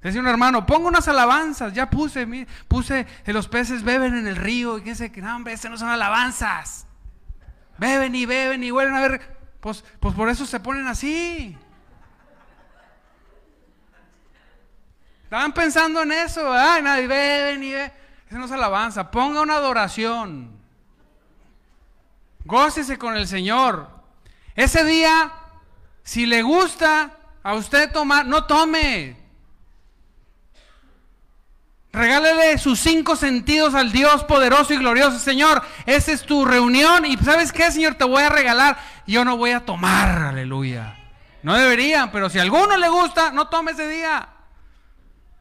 Decía 0.00 0.20
un 0.20 0.28
hermano, 0.28 0.64
pongo 0.66 0.88
unas 0.88 1.06
alabanzas, 1.08 1.72
ya 1.72 1.90
puse, 1.90 2.46
puse 2.66 3.06
los 3.26 3.48
peces 3.48 3.84
beben 3.84 4.16
en 4.16 4.26
el 4.26 4.36
río 4.36 4.78
y 4.78 4.82
que 4.82 5.12
que 5.12 5.22
no, 5.22 5.36
hombre, 5.36 5.52
esas 5.52 5.70
no 5.70 5.76
son 5.76 5.88
alabanzas. 5.88 6.86
Beben 7.78 8.14
y 8.14 8.26
beben 8.26 8.62
y 8.64 8.70
vuelven 8.70 8.94
a 8.94 9.00
ver, 9.00 9.41
pues, 9.62 9.84
pues 10.00 10.12
por 10.16 10.28
eso 10.28 10.44
se 10.44 10.58
ponen 10.58 10.88
así. 10.88 11.56
Estaban 15.22 15.52
pensando 15.52 16.02
en 16.02 16.10
eso, 16.10 16.52
ay, 16.52 16.82
y 16.82 17.06
beben 17.06 17.62
y 17.62 17.70
beben. 17.70 17.92
Esa 18.26 18.38
no 18.38 18.46
es 18.46 18.50
alabanza, 18.50 19.08
ponga 19.12 19.40
una 19.40 19.54
adoración. 19.54 20.50
Gócese 22.44 22.98
con 22.98 23.16
el 23.16 23.28
Señor. 23.28 23.88
Ese 24.56 24.84
día, 24.84 25.32
si 26.02 26.26
le 26.26 26.42
gusta 26.42 27.16
a 27.44 27.54
usted 27.54 27.92
tomar, 27.92 28.26
no 28.26 28.46
tome. 28.46 29.16
Regálele 31.92 32.56
sus 32.56 32.80
cinco 32.80 33.16
sentidos 33.16 33.74
al 33.74 33.92
Dios 33.92 34.24
poderoso 34.24 34.72
y 34.72 34.78
glorioso. 34.78 35.18
Señor, 35.18 35.62
esa 35.84 36.12
es 36.12 36.22
tu 36.22 36.46
reunión. 36.46 37.04
Y 37.04 37.18
¿sabes 37.18 37.52
qué, 37.52 37.70
Señor? 37.70 37.96
Te 37.96 38.04
voy 38.04 38.22
a 38.22 38.30
regalar. 38.30 38.78
Yo 39.06 39.26
no 39.26 39.36
voy 39.36 39.50
a 39.50 39.60
tomar, 39.66 40.22
aleluya. 40.22 40.96
No 41.42 41.54
deberían, 41.54 42.10
pero 42.10 42.30
si 42.30 42.38
a 42.38 42.42
alguno 42.42 42.78
le 42.78 42.88
gusta, 42.88 43.30
no 43.30 43.48
tome 43.48 43.72
ese 43.72 43.88
día. 43.88 44.26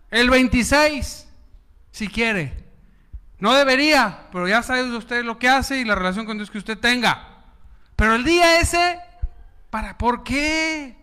El 0.09 0.29
26, 0.29 1.25
si 1.91 2.07
quiere. 2.09 2.65
No 3.39 3.53
debería, 3.53 4.27
pero 4.31 4.47
ya 4.47 4.61
sabe 4.61 4.83
usted 4.95 5.23
lo 5.23 5.39
que 5.39 5.47
hace 5.47 5.79
y 5.79 5.85
la 5.85 5.95
relación 5.95 6.25
con 6.25 6.37
Dios 6.37 6.51
que 6.51 6.57
usted 6.57 6.77
tenga. 6.77 7.27
Pero 7.95 8.15
el 8.15 8.25
día 8.25 8.59
ese, 8.59 8.99
¿para 9.69 9.97
por 9.97 10.23
qué? 10.23 10.97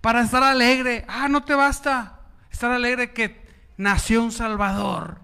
Para 0.00 0.22
estar 0.22 0.42
alegre. 0.42 1.04
Ah, 1.06 1.28
no 1.28 1.42
te 1.42 1.54
basta 1.54 2.20
estar 2.50 2.70
alegre 2.70 3.12
que 3.12 3.41
nació 3.76 4.22
un 4.22 4.32
Salvador. 4.32 5.20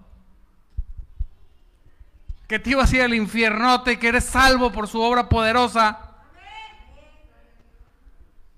Que 2.47 2.59
te 2.59 2.71
iba 2.71 2.83
así 2.83 2.99
al 2.99 3.13
infiernote, 3.13 3.99
que 3.99 4.07
eres 4.07 4.25
salvo 4.25 4.71
por 4.71 4.87
su 4.87 5.01
obra 5.01 5.29
poderosa. 5.29 5.99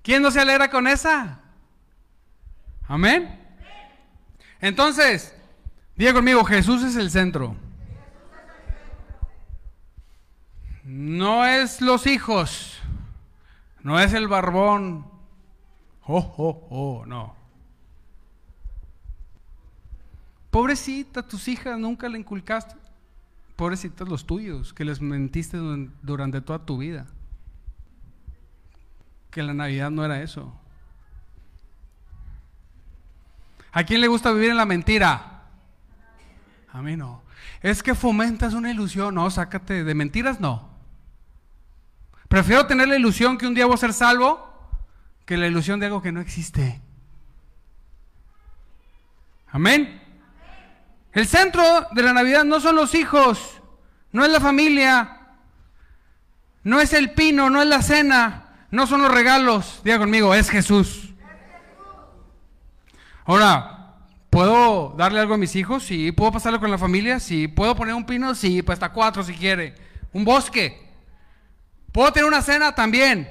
¿Quién 0.02 0.22
no 0.22 0.32
se 0.32 0.40
alegra 0.40 0.70
con 0.70 0.88
esa? 0.88 1.40
Amén. 2.88 3.38
Entonces, 4.60 5.36
Diga 6.02 6.14
conmigo, 6.14 6.44
Jesús 6.44 6.84
es 6.84 6.96
el 6.96 7.12
centro. 7.12 7.56
No 10.84 11.46
es 11.46 11.80
los 11.80 12.08
hijos, 12.08 12.80
no 13.84 14.00
es 14.00 14.14
el 14.14 14.28
barbón. 14.28 15.06
Oh, 16.08 16.34
oh, 16.38 16.68
oh, 16.72 17.06
no. 17.06 17.36
Pobrecita, 20.52 21.26
tus 21.26 21.48
hijas 21.48 21.80
nunca 21.80 22.08
le 22.10 22.20
inculcaste. 22.20 22.76
Pobrecitas 23.56 24.08
los 24.08 24.28
tuyos, 24.28 24.74
que 24.74 24.86
les 24.86 25.02
mentiste 25.02 25.58
durante 26.02 26.42
toda 26.42 26.60
tu 26.60 26.78
vida. 26.78 27.08
Que 29.30 29.42
la 29.42 29.54
Navidad 29.54 29.90
no 29.90 30.04
era 30.04 30.22
eso. 30.22 30.54
¿A 33.72 33.84
quién 33.86 34.02
le 34.02 34.08
gusta 34.08 34.34
vivir 34.34 34.50
en 34.50 34.58
la 34.58 34.66
mentira? 34.66 35.44
A 36.74 36.82
mí 36.82 36.98
no. 36.98 37.22
Es 37.62 37.82
que 37.82 37.96
fomentas 37.96 38.54
una 38.54 38.72
ilusión. 38.72 39.16
No, 39.16 39.30
sácate 39.30 39.86
de 39.86 39.96
mentiras, 39.96 40.42
no. 40.42 40.70
Prefiero 42.28 42.66
tener 42.68 42.90
la 42.90 42.98
ilusión 42.98 43.38
que 43.38 43.48
un 43.48 43.54
día 43.54 43.66
voy 43.66 43.76
a 43.76 43.78
ser 43.78 43.94
salvo 43.94 44.52
que 45.26 45.38
la 45.38 45.48
ilusión 45.48 45.80
de 45.80 45.86
algo 45.86 46.02
que 46.02 46.12
no 46.12 46.20
existe. 46.20 46.82
Amén. 49.48 50.01
El 51.14 51.28
centro 51.28 51.64
de 51.92 52.04
la 52.04 52.14
Navidad 52.14 52.44
no 52.44 52.60
son 52.60 52.76
los 52.76 52.96
hijos, 52.96 53.62
no 54.12 54.24
es 54.24 54.32
la 54.32 54.40
familia, 54.40 55.20
no 56.64 56.80
es 56.80 56.94
el 56.94 57.12
pino, 57.12 57.50
no 57.50 57.62
es 57.62 57.68
la 57.68 57.82
cena, 57.82 58.68
no 58.72 58.88
son 58.88 59.02
los 59.02 59.12
regalos. 59.12 59.82
Diga 59.84 60.00
conmigo, 60.00 60.34
es 60.34 60.50
Jesús. 60.50 61.10
Ahora, 63.26 63.82
¿Puedo 64.32 64.96
darle 64.98 65.20
algo 65.20 65.34
a 65.34 65.38
mis 65.38 65.58
hijos? 65.58 65.84
Sí. 65.84 66.14
¿Puedo 66.14 66.32
pasarlo 66.32 66.62
con 66.62 66.72
la 66.72 66.78
familia? 66.78 67.20
Sí. 67.20 67.50
¿Puedo 67.50 67.76
poner 67.76 67.94
un 67.94 68.06
pino? 68.06 68.34
Sí, 68.34 68.62
pues 68.62 68.78
hasta 68.78 68.94
cuatro 68.94 69.24
si 69.26 69.34
quiere. 69.34 69.76
Un 70.14 70.24
bosque. 70.24 70.90
¿Puedo 71.92 72.14
tener 72.14 72.30
una 72.30 72.42
cena? 72.42 72.74
También. 72.74 73.28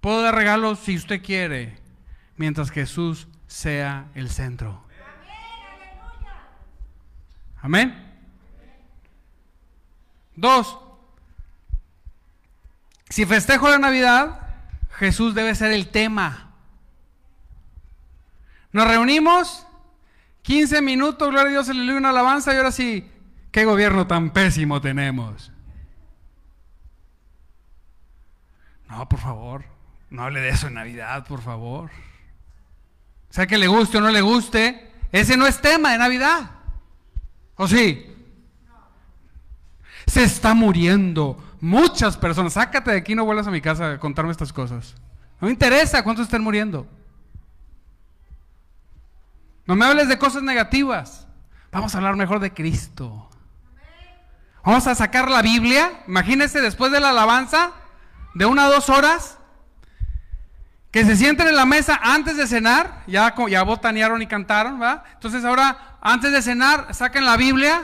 ¿Puedo 0.00 0.20
dar 0.20 0.34
regalos 0.34 0.80
si 0.80 0.96
usted 0.96 1.22
quiere? 1.22 1.78
Mientras 2.36 2.72
Jesús 2.72 3.28
sea 3.46 4.08
el 4.16 4.30
centro. 4.30 4.82
Amén. 7.60 8.04
Dos. 10.36 10.78
Si 13.08 13.26
festejo 13.26 13.68
la 13.68 13.78
Navidad, 13.78 14.40
Jesús 14.92 15.34
debe 15.34 15.54
ser 15.54 15.72
el 15.72 15.88
tema. 15.88 16.52
Nos 18.72 18.86
reunimos, 18.86 19.66
15 20.42 20.82
minutos, 20.82 21.28
gloria 21.28 21.48
a 21.48 21.50
Dios, 21.50 21.68
le 21.68 21.82
dio 21.82 21.96
una 21.96 22.10
alabanza 22.10 22.52
y 22.52 22.56
ahora 22.56 22.70
sí, 22.70 23.10
qué 23.50 23.64
gobierno 23.64 24.06
tan 24.06 24.30
pésimo 24.30 24.80
tenemos. 24.80 25.50
No, 28.88 29.08
por 29.08 29.18
favor, 29.18 29.64
no 30.10 30.22
hable 30.22 30.40
de 30.40 30.50
eso 30.50 30.68
en 30.68 30.74
Navidad, 30.74 31.26
por 31.26 31.42
favor. 31.42 31.90
O 33.30 33.32
sea 33.32 33.46
que 33.46 33.58
le 33.58 33.66
guste 33.66 33.98
o 33.98 34.00
no 34.00 34.10
le 34.10 34.20
guste, 34.20 34.92
ese 35.12 35.36
no 35.36 35.46
es 35.46 35.60
tema 35.60 35.92
de 35.92 35.98
Navidad. 35.98 36.57
¿O 37.58 37.68
sí? 37.68 38.06
Se 40.06 40.22
está 40.22 40.54
muriendo 40.54 41.36
muchas 41.60 42.16
personas. 42.16 42.54
Sácate 42.54 42.92
de 42.92 42.96
aquí, 42.96 43.14
no 43.14 43.26
vuelvas 43.26 43.46
a 43.46 43.50
mi 43.50 43.60
casa 43.60 43.92
a 43.92 43.98
contarme 43.98 44.30
estas 44.30 44.52
cosas. 44.52 44.94
No 45.40 45.46
me 45.46 45.52
interesa 45.52 46.02
cuántos 46.02 46.26
estén 46.26 46.42
muriendo. 46.42 46.86
No 49.66 49.76
me 49.76 49.84
hables 49.84 50.08
de 50.08 50.18
cosas 50.18 50.42
negativas. 50.42 51.26
Vamos 51.70 51.94
a 51.94 51.98
hablar 51.98 52.16
mejor 52.16 52.40
de 52.40 52.54
Cristo. 52.54 53.28
Vamos 54.64 54.86
a 54.86 54.94
sacar 54.94 55.30
la 55.30 55.42
Biblia. 55.42 56.04
Imagínense 56.06 56.60
después 56.60 56.90
de 56.92 57.00
la 57.00 57.10
alabanza 57.10 57.72
de 58.34 58.46
una 58.46 58.66
a 58.66 58.68
dos 58.68 58.88
horas. 58.88 59.37
Que 60.90 61.04
se 61.04 61.16
sienten 61.16 61.48
en 61.48 61.56
la 61.56 61.66
mesa 61.66 62.00
antes 62.02 62.36
de 62.36 62.46
cenar. 62.46 63.04
Ya, 63.06 63.34
ya 63.48 63.62
botanearon 63.62 64.22
y 64.22 64.26
cantaron, 64.26 64.80
¿va? 64.80 65.04
Entonces 65.14 65.44
ahora, 65.44 65.96
antes 66.00 66.32
de 66.32 66.42
cenar, 66.42 66.94
saquen 66.94 67.24
la 67.24 67.36
Biblia. 67.36 67.82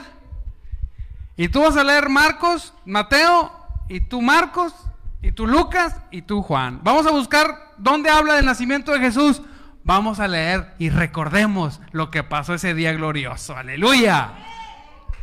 Y 1.37 1.49
tú 1.49 1.61
vas 1.61 1.77
a 1.77 1.83
leer 1.83 2.09
Marcos, 2.09 2.73
Mateo, 2.85 3.51
y 3.89 4.01
tú 4.01 4.21
Marcos, 4.21 4.73
y 5.21 5.31
tú 5.31 5.45
Lucas, 5.47 5.95
y 6.11 6.21
tú 6.21 6.41
Juan. 6.41 6.79
Vamos 6.83 7.05
a 7.05 7.11
buscar 7.11 7.73
dónde 7.77 8.09
habla 8.09 8.35
del 8.35 8.45
nacimiento 8.45 8.91
de 8.93 8.99
Jesús 8.99 9.41
vamos 9.85 10.19
a 10.19 10.27
leer 10.27 10.73
y 10.79 10.89
recordemos 10.89 11.79
lo 11.91 12.11
que 12.11 12.23
pasó 12.23 12.55
ese 12.55 12.73
día 12.73 12.91
glorioso. 12.91 13.55
Aleluya. 13.55 14.31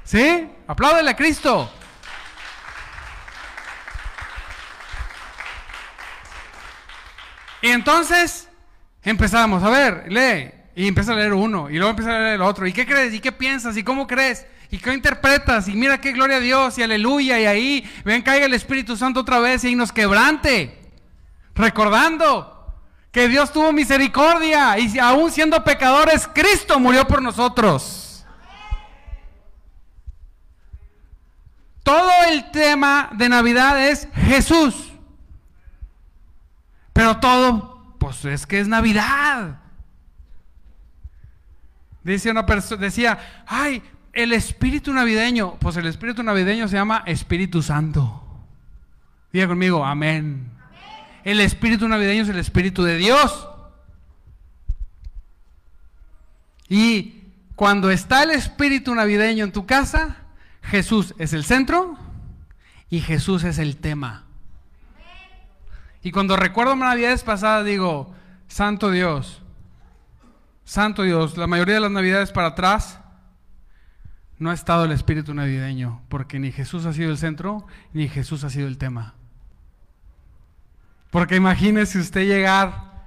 ¿Sí? 0.04 0.48
Apláudele 0.66 1.10
a 1.10 1.16
Cristo. 1.16 1.70
Y 7.62 7.68
entonces 7.68 8.48
empezamos, 9.02 9.62
a 9.62 9.70
ver, 9.70 10.04
lee. 10.08 10.52
Y 10.74 10.88
empieza 10.88 11.12
a 11.12 11.16
leer 11.16 11.34
uno, 11.34 11.68
y 11.68 11.74
luego 11.74 11.90
empieza 11.90 12.16
a 12.16 12.18
leer 12.18 12.34
el 12.34 12.42
otro. 12.42 12.66
¿Y 12.66 12.72
qué 12.72 12.86
crees? 12.86 13.12
¿Y 13.12 13.20
qué 13.20 13.30
piensas? 13.30 13.76
¿Y 13.76 13.82
cómo 13.82 14.06
crees? 14.06 14.46
¿Y 14.70 14.78
qué 14.78 14.94
interpretas? 14.94 15.68
Y 15.68 15.72
mira 15.72 16.00
qué 16.00 16.12
gloria 16.12 16.38
a 16.38 16.40
Dios, 16.40 16.78
y 16.78 16.82
aleluya, 16.82 17.38
y 17.38 17.44
ahí 17.44 17.90
ven 18.04 18.22
caiga 18.22 18.46
el 18.46 18.54
Espíritu 18.54 18.96
Santo 18.96 19.20
otra 19.20 19.38
vez 19.38 19.64
y 19.64 19.74
nos 19.74 19.92
quebrante. 19.92 20.80
Recordando 21.54 22.74
que 23.10 23.28
Dios 23.28 23.52
tuvo 23.52 23.72
misericordia 23.72 24.78
y 24.78 24.98
aún 24.98 25.30
siendo 25.30 25.62
pecadores, 25.62 26.26
Cristo 26.32 26.80
murió 26.80 27.06
por 27.06 27.20
nosotros. 27.20 28.24
Todo 31.82 32.10
el 32.30 32.50
tema 32.50 33.10
de 33.12 33.28
Navidad 33.28 33.86
es 33.86 34.08
Jesús. 34.14 34.91
Pero 36.92 37.18
todo, 37.18 37.96
pues 37.98 38.24
es 38.24 38.46
que 38.46 38.60
es 38.60 38.68
Navidad. 38.68 39.58
Dice 42.04 42.30
una 42.30 42.44
persona, 42.46 42.82
decía, 42.82 43.44
ay, 43.46 43.82
el 44.12 44.32
espíritu 44.32 44.92
navideño. 44.92 45.54
Pues 45.58 45.76
el 45.76 45.86
espíritu 45.86 46.22
navideño 46.22 46.68
se 46.68 46.76
llama 46.76 47.02
Espíritu 47.06 47.62
Santo. 47.62 48.22
Diga 49.32 49.46
conmigo, 49.46 49.84
amén. 49.84 50.50
El 51.24 51.40
espíritu 51.40 51.88
navideño 51.88 52.24
es 52.24 52.28
el 52.28 52.38
espíritu 52.38 52.82
de 52.82 52.96
Dios. 52.96 53.48
Y 56.68 57.22
cuando 57.54 57.90
está 57.90 58.24
el 58.24 58.30
espíritu 58.30 58.94
navideño 58.94 59.44
en 59.44 59.52
tu 59.52 59.66
casa, 59.66 60.16
Jesús 60.62 61.14
es 61.18 61.32
el 61.32 61.44
centro 61.44 61.96
y 62.90 63.00
Jesús 63.00 63.44
es 63.44 63.58
el 63.58 63.76
tema. 63.76 64.26
Y 66.02 66.10
cuando 66.10 66.36
recuerdo 66.36 66.74
navidades 66.74 67.22
pasadas 67.22 67.64
digo, 67.64 68.12
Santo 68.48 68.90
Dios, 68.90 69.42
Santo 70.64 71.02
Dios, 71.02 71.36
la 71.36 71.46
mayoría 71.46 71.74
de 71.76 71.80
las 71.80 71.90
navidades 71.90 72.32
para 72.32 72.48
atrás 72.48 72.98
no 74.38 74.50
ha 74.50 74.54
estado 74.54 74.84
el 74.84 74.92
espíritu 74.92 75.32
navideño, 75.34 76.02
porque 76.08 76.40
ni 76.40 76.50
Jesús 76.50 76.84
ha 76.86 76.92
sido 76.92 77.10
el 77.10 77.18
centro, 77.18 77.66
ni 77.92 78.08
Jesús 78.08 78.42
ha 78.42 78.50
sido 78.50 78.66
el 78.66 78.78
tema. 78.78 79.14
Porque 81.10 81.36
imagínese 81.36 82.00
usted 82.00 82.26
llegar 82.26 83.06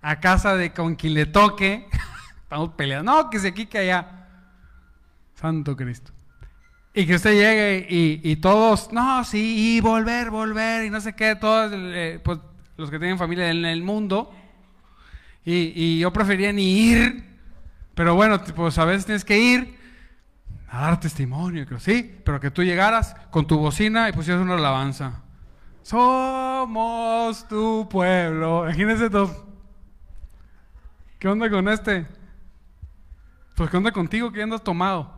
a 0.00 0.18
casa 0.18 0.56
de 0.56 0.72
con 0.72 0.96
quien 0.96 1.14
le 1.14 1.26
toque, 1.26 1.86
estamos 2.42 2.70
peleando, 2.70 3.12
no, 3.12 3.30
que 3.30 3.38
se 3.38 3.48
aquí, 3.48 3.66
que 3.66 3.78
allá. 3.78 4.26
Santo 5.34 5.76
Cristo. 5.76 6.12
Y 6.94 7.06
que 7.06 7.14
usted 7.14 7.32
llegue 7.32 7.86
y, 7.88 8.36
todos, 8.36 8.92
no, 8.92 9.24
sí, 9.24 9.76
y 9.76 9.80
volver, 9.80 10.30
volver, 10.30 10.84
y 10.84 10.90
no 10.90 11.00
sé 11.00 11.14
qué, 11.14 11.34
todos 11.36 11.72
eh, 11.74 12.20
pues, 12.22 12.38
los 12.76 12.90
que 12.90 12.98
tienen 12.98 13.16
familia 13.16 13.50
en 13.50 13.64
el 13.64 13.82
mundo. 13.82 14.30
Y, 15.44 15.98
yo 15.98 16.12
prefería 16.12 16.52
ni 16.52 16.90
ir, 16.90 17.24
pero 17.94 18.14
bueno, 18.14 18.42
pues 18.54 18.76
a 18.78 18.84
veces 18.84 19.06
tienes 19.06 19.24
que 19.24 19.38
ir 19.38 19.78
a 20.68 20.82
dar 20.82 21.00
testimonio, 21.00 21.66
sí, 21.78 22.18
pero 22.24 22.40
que 22.40 22.50
tú 22.50 22.62
llegaras 22.62 23.14
con 23.30 23.46
tu 23.46 23.58
bocina 23.58 24.08
y 24.08 24.12
pusieras 24.12 24.42
una 24.42 24.54
alabanza. 24.54 25.22
Somos 25.82 27.48
tu 27.48 27.88
pueblo. 27.90 28.64
Imagínense 28.64 29.10
todos. 29.10 29.44
¿Qué 31.18 31.28
onda 31.28 31.50
con 31.50 31.68
este? 31.68 32.06
Pues 33.56 33.70
¿qué 33.70 33.76
onda 33.76 33.92
contigo 33.92 34.30
que 34.30 34.42
andas 34.42 34.62
tomado? 34.62 35.12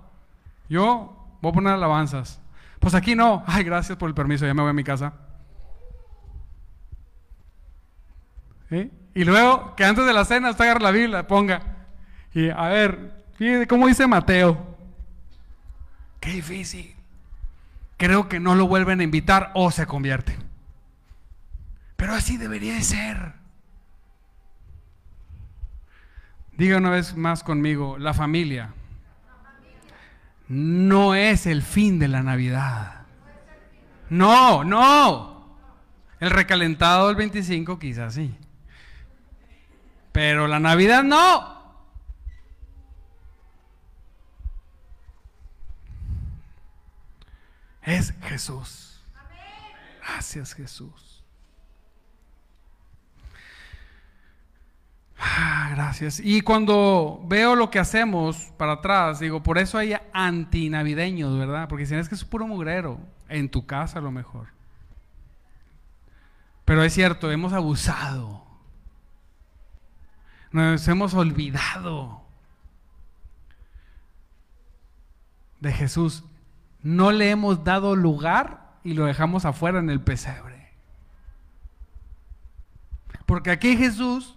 Yo 0.68 1.23
voy 1.44 1.50
a 1.50 1.54
poner 1.54 1.72
alabanzas. 1.74 2.40
Pues 2.80 2.94
aquí 2.94 3.14
no. 3.14 3.44
Ay, 3.46 3.64
gracias 3.64 3.96
por 3.98 4.08
el 4.08 4.14
permiso, 4.14 4.46
ya 4.46 4.54
me 4.54 4.62
voy 4.62 4.70
a 4.70 4.74
mi 4.74 4.84
casa. 4.84 5.12
Y 9.14 9.24
luego, 9.24 9.76
que 9.76 9.84
antes 9.84 10.04
de 10.04 10.12
la 10.12 10.24
cena 10.24 10.50
usted 10.50 10.64
agarra 10.64 10.80
la 10.80 10.90
Biblia, 10.90 11.26
ponga. 11.28 11.62
Y 12.32 12.48
a 12.48 12.68
ver, 12.68 13.24
cómo 13.68 13.86
dice 13.86 14.06
Mateo. 14.06 14.76
Qué 16.18 16.30
difícil. 16.32 16.96
Creo 17.96 18.28
que 18.28 18.40
no 18.40 18.54
lo 18.54 18.66
vuelven 18.66 19.00
a 19.00 19.04
invitar 19.04 19.52
o 19.54 19.70
se 19.70 19.86
convierte. 19.86 20.36
Pero 21.96 22.14
así 22.14 22.36
debería 22.36 22.74
de 22.74 22.82
ser. 22.82 23.34
Diga 26.56 26.78
una 26.78 26.90
vez 26.90 27.16
más 27.16 27.44
conmigo, 27.44 27.98
la 27.98 28.14
familia 28.14 28.74
no 30.48 31.14
es 31.14 31.46
el 31.46 31.62
fin 31.62 31.98
de 31.98 32.08
la 32.08 32.22
Navidad. 32.22 33.06
No, 34.10 34.64
no. 34.64 35.58
El 36.20 36.30
recalentado 36.30 37.08
del 37.08 37.16
25 37.16 37.78
quizás 37.78 38.14
sí. 38.14 38.34
Pero 40.12 40.46
la 40.46 40.60
Navidad 40.60 41.02
no. 41.02 41.54
Es 47.82 48.14
Jesús. 48.22 49.02
Gracias 50.00 50.54
Jesús. 50.54 51.03
Ah, 55.18 55.70
gracias. 55.74 56.20
Y 56.20 56.40
cuando 56.40 57.22
veo 57.26 57.54
lo 57.54 57.70
que 57.70 57.78
hacemos 57.78 58.52
para 58.56 58.72
atrás, 58.72 59.20
digo, 59.20 59.42
por 59.42 59.58
eso 59.58 59.78
hay 59.78 59.96
antinavideños, 60.12 61.38
¿verdad? 61.38 61.68
Porque 61.68 61.86
si 61.86 61.94
no 61.94 62.00
es 62.00 62.08
que 62.08 62.14
es 62.14 62.24
puro 62.24 62.46
mugrero, 62.46 62.98
en 63.28 63.48
tu 63.48 63.66
casa 63.66 63.98
a 63.98 64.02
lo 64.02 64.10
mejor. 64.10 64.48
Pero 66.64 66.82
es 66.82 66.94
cierto, 66.94 67.30
hemos 67.30 67.52
abusado. 67.52 68.44
Nos 70.50 70.86
hemos 70.88 71.14
olvidado 71.14 72.22
de 75.60 75.72
Jesús. 75.72 76.24
No 76.82 77.12
le 77.12 77.30
hemos 77.30 77.64
dado 77.64 77.96
lugar 77.96 78.78
y 78.84 78.94
lo 78.94 79.06
dejamos 79.06 79.44
afuera 79.44 79.78
en 79.78 79.90
el 79.90 80.00
pesebre. 80.00 80.70
Porque 83.26 83.50
aquí 83.50 83.76
Jesús 83.76 84.33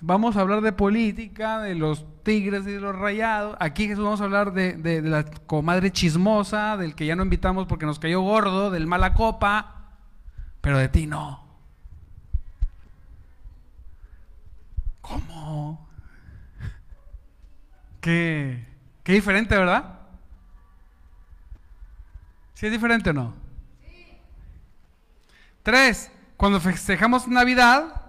Vamos 0.00 0.36
a 0.36 0.42
hablar 0.42 0.60
de 0.60 0.72
política, 0.72 1.60
de 1.60 1.74
los 1.74 2.06
tigres 2.22 2.62
y 2.66 2.72
de 2.72 2.80
los 2.80 2.94
rayados. 2.94 3.56
Aquí 3.58 3.88
Jesús 3.88 4.04
vamos 4.04 4.20
a 4.20 4.24
hablar 4.24 4.52
de, 4.52 5.02
la 5.02 5.24
comadre 5.24 5.90
chismosa, 5.90 6.76
del 6.76 6.94
que 6.94 7.06
ya 7.06 7.16
no 7.16 7.24
invitamos 7.24 7.66
porque 7.66 7.86
nos 7.86 7.98
cayó 7.98 8.20
gordo, 8.20 8.70
del 8.70 8.86
mala 8.86 9.14
copa, 9.14 9.96
pero 10.60 10.78
de 10.78 10.88
ti 10.88 11.06
no. 11.06 11.44
¿Cómo? 15.00 15.88
Qué, 18.00 18.68
qué 19.02 19.12
diferente, 19.14 19.56
¿verdad? 19.56 19.98
¿Sí 22.54 22.66
es 22.66 22.72
diferente 22.72 23.10
o 23.10 23.14
no? 23.14 23.34
Tres, 25.64 26.12
cuando 26.36 26.60
festejamos 26.60 27.26
Navidad, 27.26 28.07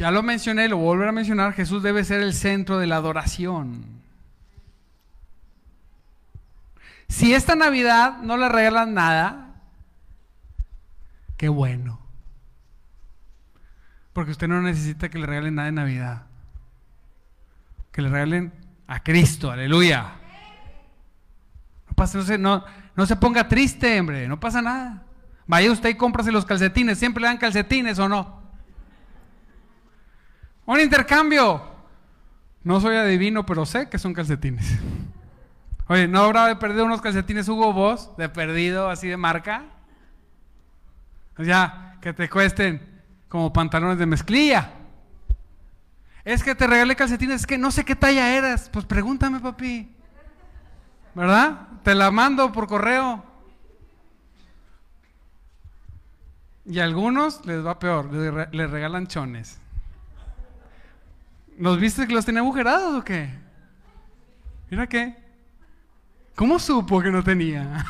Ya 0.00 0.10
lo 0.10 0.22
mencioné, 0.22 0.66
lo 0.66 0.78
voy 0.78 1.06
a 1.06 1.12
mencionar, 1.12 1.52
Jesús 1.52 1.82
debe 1.82 2.04
ser 2.04 2.22
el 2.22 2.32
centro 2.32 2.78
de 2.78 2.86
la 2.86 2.96
adoración. 2.96 3.84
Si 7.06 7.34
esta 7.34 7.54
Navidad 7.54 8.16
no 8.22 8.38
le 8.38 8.48
regalan 8.48 8.94
nada, 8.94 9.56
qué 11.36 11.50
bueno. 11.50 12.00
Porque 14.14 14.30
usted 14.30 14.48
no 14.48 14.62
necesita 14.62 15.10
que 15.10 15.18
le 15.18 15.26
regalen 15.26 15.56
nada 15.56 15.66
de 15.66 15.72
Navidad. 15.72 16.22
Que 17.92 18.00
le 18.00 18.08
regalen 18.08 18.54
a 18.86 19.02
Cristo, 19.02 19.50
aleluya. 19.50 20.14
No, 21.88 21.92
pasa, 21.94 22.16
no, 22.16 22.24
se, 22.24 22.38
no, 22.38 22.64
no 22.96 23.04
se 23.04 23.16
ponga 23.16 23.48
triste, 23.48 24.00
hombre, 24.00 24.26
no 24.28 24.40
pasa 24.40 24.62
nada. 24.62 25.02
Vaya 25.46 25.70
usted 25.70 25.90
y 25.90 25.94
cómprase 25.96 26.32
los 26.32 26.46
calcetines, 26.46 26.98
siempre 26.98 27.20
le 27.20 27.26
dan 27.26 27.36
calcetines 27.36 27.98
o 27.98 28.08
no. 28.08 28.39
Un 30.66 30.80
intercambio. 30.80 31.62
No 32.62 32.80
soy 32.80 32.96
adivino, 32.96 33.46
pero 33.46 33.64
sé 33.64 33.88
que 33.88 33.98
son 33.98 34.12
calcetines. 34.12 34.78
Oye, 35.88 36.06
¿no 36.06 36.20
habrá 36.20 36.46
de 36.46 36.56
perdido 36.56 36.84
unos 36.84 37.00
calcetines 37.00 37.48
Hugo 37.48 37.72
Boss 37.72 38.10
de 38.16 38.28
perdido 38.28 38.88
así 38.88 39.08
de 39.08 39.16
marca? 39.16 39.64
O 41.36 41.44
sea, 41.44 41.96
que 42.00 42.12
te 42.12 42.28
cuesten 42.28 43.02
como 43.28 43.52
pantalones 43.52 43.98
de 43.98 44.06
mezclilla. 44.06 44.70
Es 46.24 46.42
que 46.42 46.54
te 46.54 46.66
regalé 46.66 46.94
calcetines, 46.96 47.40
es 47.40 47.46
que 47.46 47.58
no 47.58 47.70
sé 47.70 47.84
qué 47.84 47.96
talla 47.96 48.36
eras. 48.36 48.68
Pues 48.72 48.84
pregúntame, 48.84 49.40
papi. 49.40 49.90
¿Verdad? 51.14 51.68
Te 51.82 51.94
la 51.94 52.10
mando 52.10 52.52
por 52.52 52.68
correo. 52.68 53.24
Y 56.66 56.78
a 56.78 56.84
algunos 56.84 57.44
les 57.46 57.64
va 57.64 57.78
peor, 57.78 58.12
les, 58.12 58.70
regalan 58.70 59.06
chones. 59.06 59.58
¿Los 61.60 61.78
viste 61.78 62.06
que 62.06 62.14
los 62.14 62.24
tenía 62.24 62.40
agujerados 62.40 62.94
o 62.94 63.04
qué? 63.04 63.28
Mira 64.70 64.86
qué. 64.86 65.14
¿Cómo 66.34 66.58
supo 66.58 67.02
que 67.02 67.10
no 67.10 67.22
tenía? 67.22 67.84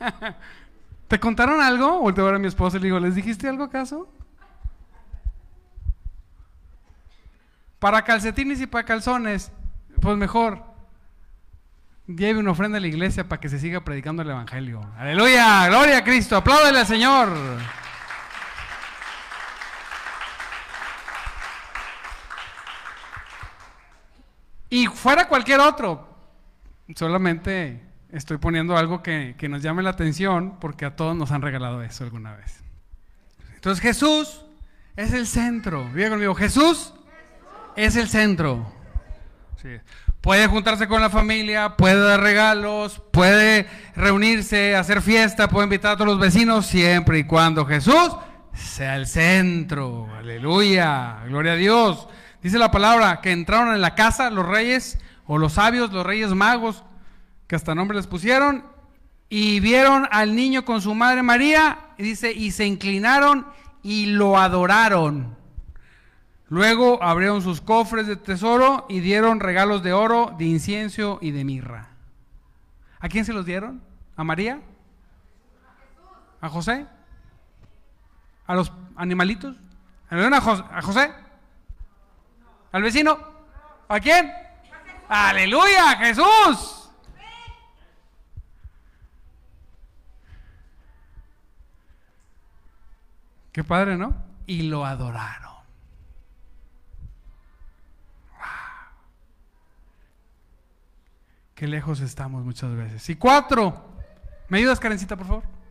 ¿Te 1.08 1.20
contaron 1.20 1.60
algo? 1.60 2.00
Volteo 2.00 2.24
a 2.24 2.28
ver 2.28 2.36
a 2.36 2.38
mi 2.38 2.48
esposa 2.48 2.78
y 2.78 2.80
le 2.80 2.86
digo, 2.86 2.98
¿les 2.98 3.14
dijiste 3.14 3.46
algo 3.46 3.64
acaso? 3.64 4.08
Para 7.78 8.02
calcetines 8.02 8.62
y 8.62 8.66
para 8.66 8.86
calzones, 8.86 9.52
pues 10.00 10.16
mejor 10.16 10.64
lleve 12.06 12.38
una 12.38 12.52
ofrenda 12.52 12.78
a 12.78 12.80
la 12.80 12.86
iglesia 12.86 13.28
para 13.28 13.40
que 13.40 13.50
se 13.50 13.58
siga 13.58 13.84
predicando 13.84 14.22
el 14.22 14.30
Evangelio. 14.30 14.80
Aleluya, 14.96 15.68
gloria 15.68 15.98
a 15.98 16.04
Cristo, 16.04 16.38
apláudele 16.38 16.78
al 16.78 16.86
Señor. 16.86 17.28
Y 24.72 24.86
fuera 24.86 25.28
cualquier 25.28 25.60
otro, 25.60 26.08
solamente 26.96 27.78
estoy 28.10 28.38
poniendo 28.38 28.74
algo 28.74 29.02
que, 29.02 29.34
que, 29.36 29.46
nos 29.46 29.60
llame 29.60 29.82
la 29.82 29.90
atención 29.90 30.56
porque 30.62 30.86
a 30.86 30.96
todos 30.96 31.14
nos 31.14 31.30
han 31.30 31.42
regalado 31.42 31.82
eso 31.82 32.04
alguna 32.04 32.34
vez. 32.34 32.64
Entonces 33.54 33.82
Jesús 33.82 34.46
es 34.96 35.12
el 35.12 35.26
centro. 35.26 35.90
Diga 35.94 36.08
conmigo, 36.08 36.34
Jesús 36.34 36.94
es 37.76 37.96
el 37.96 38.08
centro. 38.08 38.72
Puede 40.22 40.46
juntarse 40.46 40.88
con 40.88 41.02
la 41.02 41.10
familia, 41.10 41.76
puede 41.76 42.00
dar 42.00 42.20
regalos, 42.20 43.02
puede 43.12 43.68
reunirse, 43.94 44.74
hacer 44.74 45.02
fiesta, 45.02 45.50
puede 45.50 45.64
invitar 45.64 45.92
a 45.92 45.96
todos 45.96 46.12
los 46.12 46.18
vecinos, 46.18 46.64
siempre 46.64 47.18
y 47.18 47.24
cuando 47.24 47.66
Jesús 47.66 48.16
sea 48.54 48.96
el 48.96 49.06
centro. 49.06 50.08
Aleluya, 50.16 51.24
gloria 51.26 51.52
a 51.52 51.56
Dios. 51.56 52.08
Dice 52.42 52.58
la 52.58 52.72
palabra 52.72 53.20
que 53.20 53.30
entraron 53.30 53.72
en 53.74 53.80
la 53.80 53.94
casa 53.94 54.28
los 54.30 54.46
reyes 54.46 54.98
o 55.26 55.38
los 55.38 55.54
sabios, 55.54 55.92
los 55.92 56.04
reyes 56.04 56.30
magos, 56.30 56.82
que 57.46 57.54
hasta 57.54 57.74
nombre 57.74 57.96
les 57.96 58.08
pusieron, 58.08 58.64
y 59.28 59.60
vieron 59.60 60.08
al 60.10 60.34
niño 60.34 60.64
con 60.64 60.82
su 60.82 60.94
madre 60.94 61.22
María, 61.22 61.78
y 61.96 62.02
dice, 62.02 62.32
y 62.32 62.50
se 62.50 62.66
inclinaron 62.66 63.46
y 63.82 64.06
lo 64.06 64.38
adoraron. 64.38 65.36
Luego 66.48 67.02
abrieron 67.02 67.40
sus 67.42 67.60
cofres 67.60 68.06
de 68.06 68.16
tesoro 68.16 68.86
y 68.88 69.00
dieron 69.00 69.40
regalos 69.40 69.82
de 69.82 69.92
oro, 69.92 70.34
de 70.36 70.44
incienso 70.44 71.18
y 71.22 71.30
de 71.30 71.44
mirra. 71.44 71.90
¿A 73.00 73.08
quién 73.08 73.24
se 73.24 73.32
los 73.32 73.46
dieron? 73.46 73.82
¿A 74.16 74.24
María? 74.24 74.60
¿A 76.40 76.48
José? 76.48 76.86
¿A 78.46 78.54
los 78.54 78.72
animalitos? 78.96 79.56
¿A 80.10 80.82
José? 80.82 81.10
¿Al 82.72 82.82
vecino? 82.82 83.18
¿A 83.88 84.00
quién? 84.00 84.32
Aleluya, 85.08 85.96
Jesús. 85.98 86.90
Qué 93.52 93.62
padre, 93.62 93.98
¿no? 93.98 94.14
Y 94.46 94.62
lo 94.62 94.86
adoraron. 94.86 95.52
Qué 101.54 101.68
lejos 101.68 102.00
estamos 102.00 102.44
muchas 102.44 102.74
veces. 102.74 103.08
Y 103.10 103.16
cuatro. 103.16 103.92
¿Me 104.48 104.58
ayudas, 104.58 104.80
Karencita, 104.80 105.16
por 105.16 105.26
favor? 105.26 105.61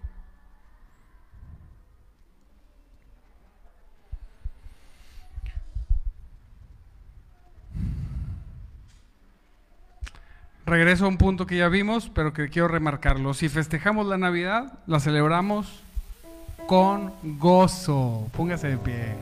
Regreso 10.71 11.03
a 11.03 11.10
un 11.10 11.17
punto 11.17 11.45
que 11.45 11.57
ya 11.57 11.67
vimos, 11.67 12.10
pero 12.15 12.31
que 12.31 12.47
quiero 12.47 12.69
remarcarlo. 12.69 13.34
Si 13.34 13.49
festejamos 13.49 14.07
la 14.07 14.17
Navidad, 14.17 14.79
la 14.88 15.01
celebramos 15.01 15.84
con 16.65 17.12
gozo. 17.21 18.29
Póngase 18.38 18.69
de 18.69 18.77
pie. 18.77 19.15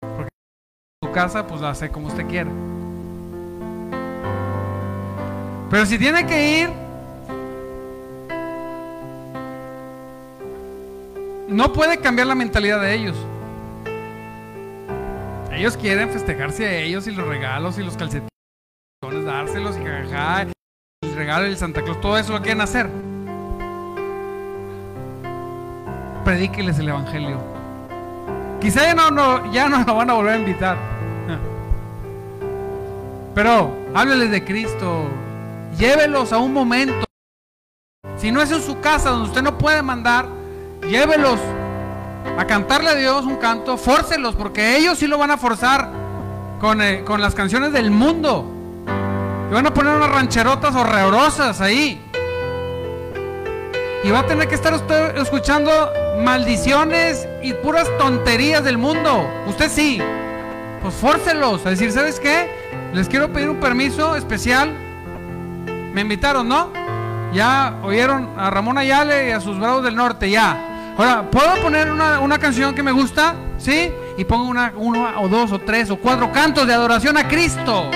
Porque 0.00 0.30
su 1.02 1.10
casa, 1.10 1.48
pues 1.48 1.60
la 1.60 1.70
hace 1.70 1.88
como 1.88 2.06
usted 2.06 2.28
quiera. 2.28 2.48
Pero 5.68 5.84
si 5.84 5.98
tiene 5.98 6.24
que 6.24 6.60
ir, 6.60 6.70
no 11.48 11.72
puede 11.72 11.98
cambiar 11.98 12.28
la 12.28 12.36
mentalidad 12.36 12.80
de 12.82 12.94
ellos. 12.94 13.16
Ellos 15.58 15.76
quieren 15.76 16.08
festejarse 16.10 16.64
a 16.68 16.76
ellos 16.76 17.08
y 17.08 17.10
los 17.10 17.26
regalos 17.26 17.80
y 17.80 17.82
los 17.82 17.96
calcetines, 17.96 18.30
dárselos 19.24 19.76
y 19.76 19.84
jajaja, 19.84 20.42
el 21.02 21.14
regalo 21.16 21.46
del 21.46 21.56
Santa 21.56 21.82
Claus, 21.82 22.00
todo 22.00 22.16
eso 22.16 22.32
lo 22.32 22.40
quieren 22.40 22.60
hacer. 22.60 22.88
Predíqueles 26.24 26.78
el 26.78 26.90
Evangelio. 26.90 27.42
Quizá 28.60 28.84
ya 28.84 28.94
no, 28.94 29.10
no, 29.10 29.52
ya 29.52 29.68
no 29.68 29.82
lo 29.82 29.96
van 29.96 30.10
a 30.10 30.12
volver 30.12 30.34
a 30.34 30.38
invitar. 30.38 30.76
Pero 33.34 33.76
hábleles 33.96 34.30
de 34.30 34.44
Cristo, 34.44 35.08
llévelos 35.76 36.32
a 36.32 36.38
un 36.38 36.52
momento. 36.52 37.04
Si 38.16 38.30
no 38.30 38.40
es 38.40 38.52
en 38.52 38.62
su 38.62 38.78
casa 38.78 39.10
donde 39.10 39.26
usted 39.26 39.42
no 39.42 39.58
puede 39.58 39.82
mandar, 39.82 40.28
llévelos 40.88 41.40
a 42.38 42.46
cantarle 42.46 42.90
a 42.90 42.94
Dios 42.94 43.24
un 43.24 43.36
canto, 43.36 43.76
fórcelos, 43.76 44.34
porque 44.34 44.76
ellos 44.76 44.98
sí 44.98 45.06
lo 45.06 45.18
van 45.18 45.30
a 45.30 45.36
forzar 45.36 45.90
con, 46.60 46.80
eh, 46.82 47.02
con 47.04 47.20
las 47.20 47.34
canciones 47.34 47.72
del 47.72 47.90
mundo. 47.90 48.44
Y 49.50 49.54
van 49.54 49.66
a 49.66 49.74
poner 49.74 49.94
unas 49.94 50.10
rancherotas 50.10 50.74
horrorosas 50.74 51.60
ahí. 51.60 52.00
Y 54.04 54.10
va 54.10 54.20
a 54.20 54.26
tener 54.26 54.48
que 54.48 54.54
estar 54.54 54.72
usted 54.74 55.16
escuchando 55.16 55.70
maldiciones 56.22 57.26
y 57.42 57.52
puras 57.54 57.88
tonterías 57.98 58.62
del 58.62 58.78
mundo. 58.78 59.28
Usted 59.46 59.70
sí. 59.70 60.00
Pues 60.82 60.94
fórcelos 60.94 61.66
a 61.66 61.70
decir, 61.70 61.90
¿sabes 61.90 62.20
qué? 62.20 62.48
Les 62.92 63.08
quiero 63.08 63.32
pedir 63.32 63.50
un 63.50 63.58
permiso 63.58 64.14
especial 64.14 64.88
me 65.98 66.02
invitaron, 66.02 66.48
¿no? 66.48 66.70
Ya 67.32 67.80
oyeron 67.82 68.28
a 68.36 68.50
Ramón 68.50 68.78
Ayale 68.78 69.30
y 69.30 69.32
a 69.32 69.40
sus 69.40 69.58
bravos 69.58 69.82
del 69.82 69.96
norte, 69.96 70.30
ya. 70.30 70.67
Ahora, 70.98 71.30
¿puedo 71.30 71.62
poner 71.62 71.92
una, 71.92 72.38
canción 72.38 72.74
que 72.74 72.82
me 72.82 72.90
gusta? 72.90 73.36
¿Sí? 73.56 73.92
Y 74.16 74.24
pongo 74.24 74.48
una, 74.48 74.72
uno 74.76 75.08
o 75.20 75.28
dos 75.28 75.52
o 75.52 75.60
tres 75.60 75.92
o 75.92 75.96
cuatro 75.96 76.32
cantos 76.32 76.66
de 76.66 76.74
adoración 76.74 77.16
a 77.16 77.28
Cristo. 77.28 77.88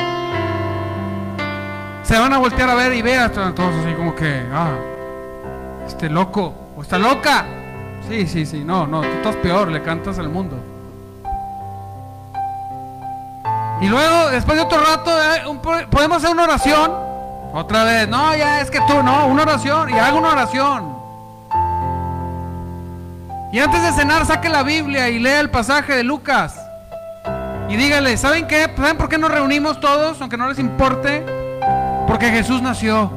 Se 2.05 2.16
van 2.16 2.32
a 2.32 2.38
voltear 2.38 2.70
a 2.70 2.76
ver 2.76 2.94
y 2.94 3.03
ver 3.03 3.18
a 3.18 3.32
todos 3.32 3.74
así 3.84 3.92
como 3.94 4.14
que, 4.14 4.46
ah, 4.53 4.70
este 5.84 6.09
loco 6.09 6.55
o 6.76 6.82
está 6.82 6.96
loca. 6.96 7.44
Sí, 8.09 8.28
sí, 8.28 8.46
sí, 8.46 8.62
no, 8.64 8.86
no, 8.86 9.00
tú 9.00 9.09
estás 9.09 9.34
peor, 9.34 9.66
le 9.72 9.82
cantas 9.82 10.20
al 10.20 10.28
mundo. 10.28 10.61
Y 13.80 13.88
luego, 13.88 14.30
después 14.30 14.57
de 14.57 14.62
otro 14.62 14.78
rato, 14.78 15.11
eh, 15.11 15.86
podemos 15.90 16.18
hacer 16.18 16.30
una 16.30 16.44
oración 16.44 16.92
otra 17.53 17.82
vez, 17.82 18.09
no, 18.09 18.36
ya 18.36 18.61
es 18.61 18.70
que 18.70 18.78
tú, 18.86 19.03
no, 19.03 19.26
una 19.26 19.42
oración, 19.42 19.90
y 19.90 19.94
hago 19.94 20.18
una 20.18 20.30
oración. 20.30 20.91
Y 23.53 23.59
antes 23.59 23.82
de 23.82 23.92
cenar, 23.92 24.24
saque 24.24 24.48
la 24.48 24.62
Biblia 24.62 25.11
y 25.11 25.18
lea 25.18 25.38
el 25.40 25.50
pasaje 25.50 25.94
de 25.94 26.03
Lucas. 26.03 26.59
Y 27.68 27.76
dígale, 27.76 28.16
¿saben 28.16 28.46
qué? 28.46 28.66
¿Saben 28.74 28.96
por 28.96 29.11
qué 29.11 29.18
nos 29.18 29.30
reunimos 29.30 29.78
todos, 29.78 30.18
aunque 30.22 30.38
no 30.38 30.48
les 30.48 30.59
importe? 30.59 31.22
Porque 32.09 32.30
Jesús 32.30 32.62
nació. 32.62 33.12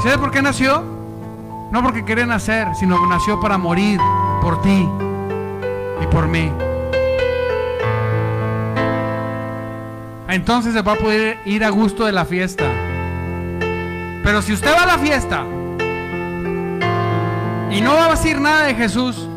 ¿Sabe 0.00 0.16
por 0.18 0.30
qué 0.30 0.40
nació? 0.40 0.80
No 1.72 1.82
porque 1.82 2.04
quería 2.04 2.24
nacer, 2.24 2.68
sino 2.76 3.00
que 3.00 3.08
nació 3.08 3.40
para 3.40 3.58
morir 3.58 4.00
por 4.40 4.62
ti 4.62 4.88
y 6.00 6.06
por 6.06 6.28
mí. 6.28 6.52
Entonces 10.28 10.72
se 10.72 10.82
va 10.82 10.92
a 10.92 10.96
poder 10.96 11.38
ir 11.46 11.64
a 11.64 11.70
gusto 11.70 12.04
de 12.04 12.12
la 12.12 12.24
fiesta. 12.24 12.64
Pero 14.22 14.40
si 14.40 14.52
usted 14.52 14.72
va 14.72 14.84
a 14.84 14.86
la 14.86 14.98
fiesta 14.98 15.44
y 17.76 17.82
no 17.82 17.94
va 17.94 18.06
a 18.06 18.10
decir 18.12 18.40
nada 18.40 18.64
de 18.64 18.74
Jesús, 18.74 19.28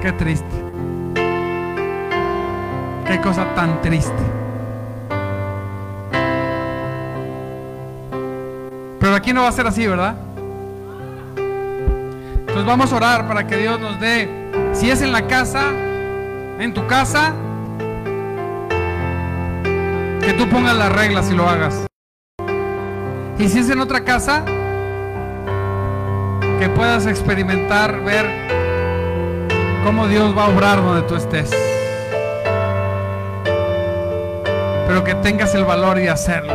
qué 0.00 0.12
triste. 0.16 0.46
Qué 3.04 3.20
cosa 3.20 3.52
tan 3.56 3.82
triste. 3.82 4.12
Pero 9.00 9.14
aquí 9.16 9.32
no 9.32 9.42
va 9.42 9.48
a 9.48 9.52
ser 9.52 9.66
así, 9.66 9.88
¿verdad? 9.88 10.14
Entonces 11.36 12.64
vamos 12.64 12.92
a 12.92 12.96
orar 12.96 13.26
para 13.26 13.44
que 13.44 13.56
Dios 13.56 13.80
nos 13.80 13.98
dé, 13.98 14.30
si 14.72 14.88
es 14.88 15.02
en 15.02 15.10
la 15.10 15.26
casa, 15.26 15.64
en 16.60 16.72
tu 16.72 16.86
casa, 16.86 17.32
que 20.20 20.32
tú 20.34 20.48
pongas 20.48 20.76
las 20.76 20.92
reglas 20.92 21.28
y 21.28 21.34
lo 21.34 21.48
hagas. 21.48 21.86
Y 23.36 23.48
si 23.48 23.58
es 23.58 23.70
en 23.70 23.80
otra 23.80 24.04
casa, 24.04 24.44
que 26.58 26.68
puedas 26.68 27.06
experimentar, 27.06 28.00
ver 28.02 28.26
cómo 29.84 30.08
Dios 30.08 30.36
va 30.36 30.44
a 30.44 30.48
obrar 30.48 30.82
donde 30.82 31.02
tú 31.02 31.14
estés. 31.14 31.50
Pero 34.86 35.04
que 35.04 35.14
tengas 35.16 35.54
el 35.54 35.64
valor 35.64 35.98
de 35.98 36.10
hacerlo. 36.10 36.54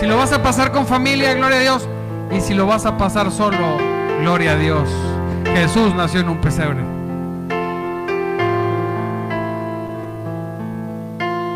Si 0.00 0.06
lo 0.06 0.16
vas 0.16 0.32
a 0.32 0.42
pasar 0.42 0.72
con 0.72 0.86
familia, 0.86 1.34
gloria 1.34 1.58
a 1.58 1.62
Dios. 1.62 1.88
Y 2.32 2.40
si 2.40 2.54
lo 2.54 2.66
vas 2.66 2.84
a 2.84 2.96
pasar 2.96 3.30
solo, 3.30 3.78
gloria 4.20 4.52
a 4.52 4.56
Dios. 4.56 4.88
Jesús 5.54 5.94
nació 5.94 6.20
en 6.20 6.28
un 6.28 6.40
pesebre. 6.40 6.82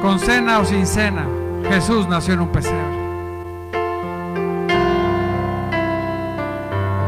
Con 0.01 0.19
cena 0.19 0.61
o 0.61 0.65
sin 0.65 0.87
cena, 0.87 1.27
Jesús 1.69 2.09
nació 2.09 2.35
en 2.35 2.41
un 2.41 2.49
pesebre. 2.49 2.90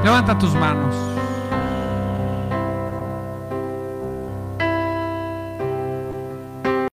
Levanta 0.03 0.37
tus 0.37 0.53
manos. 0.55 1.12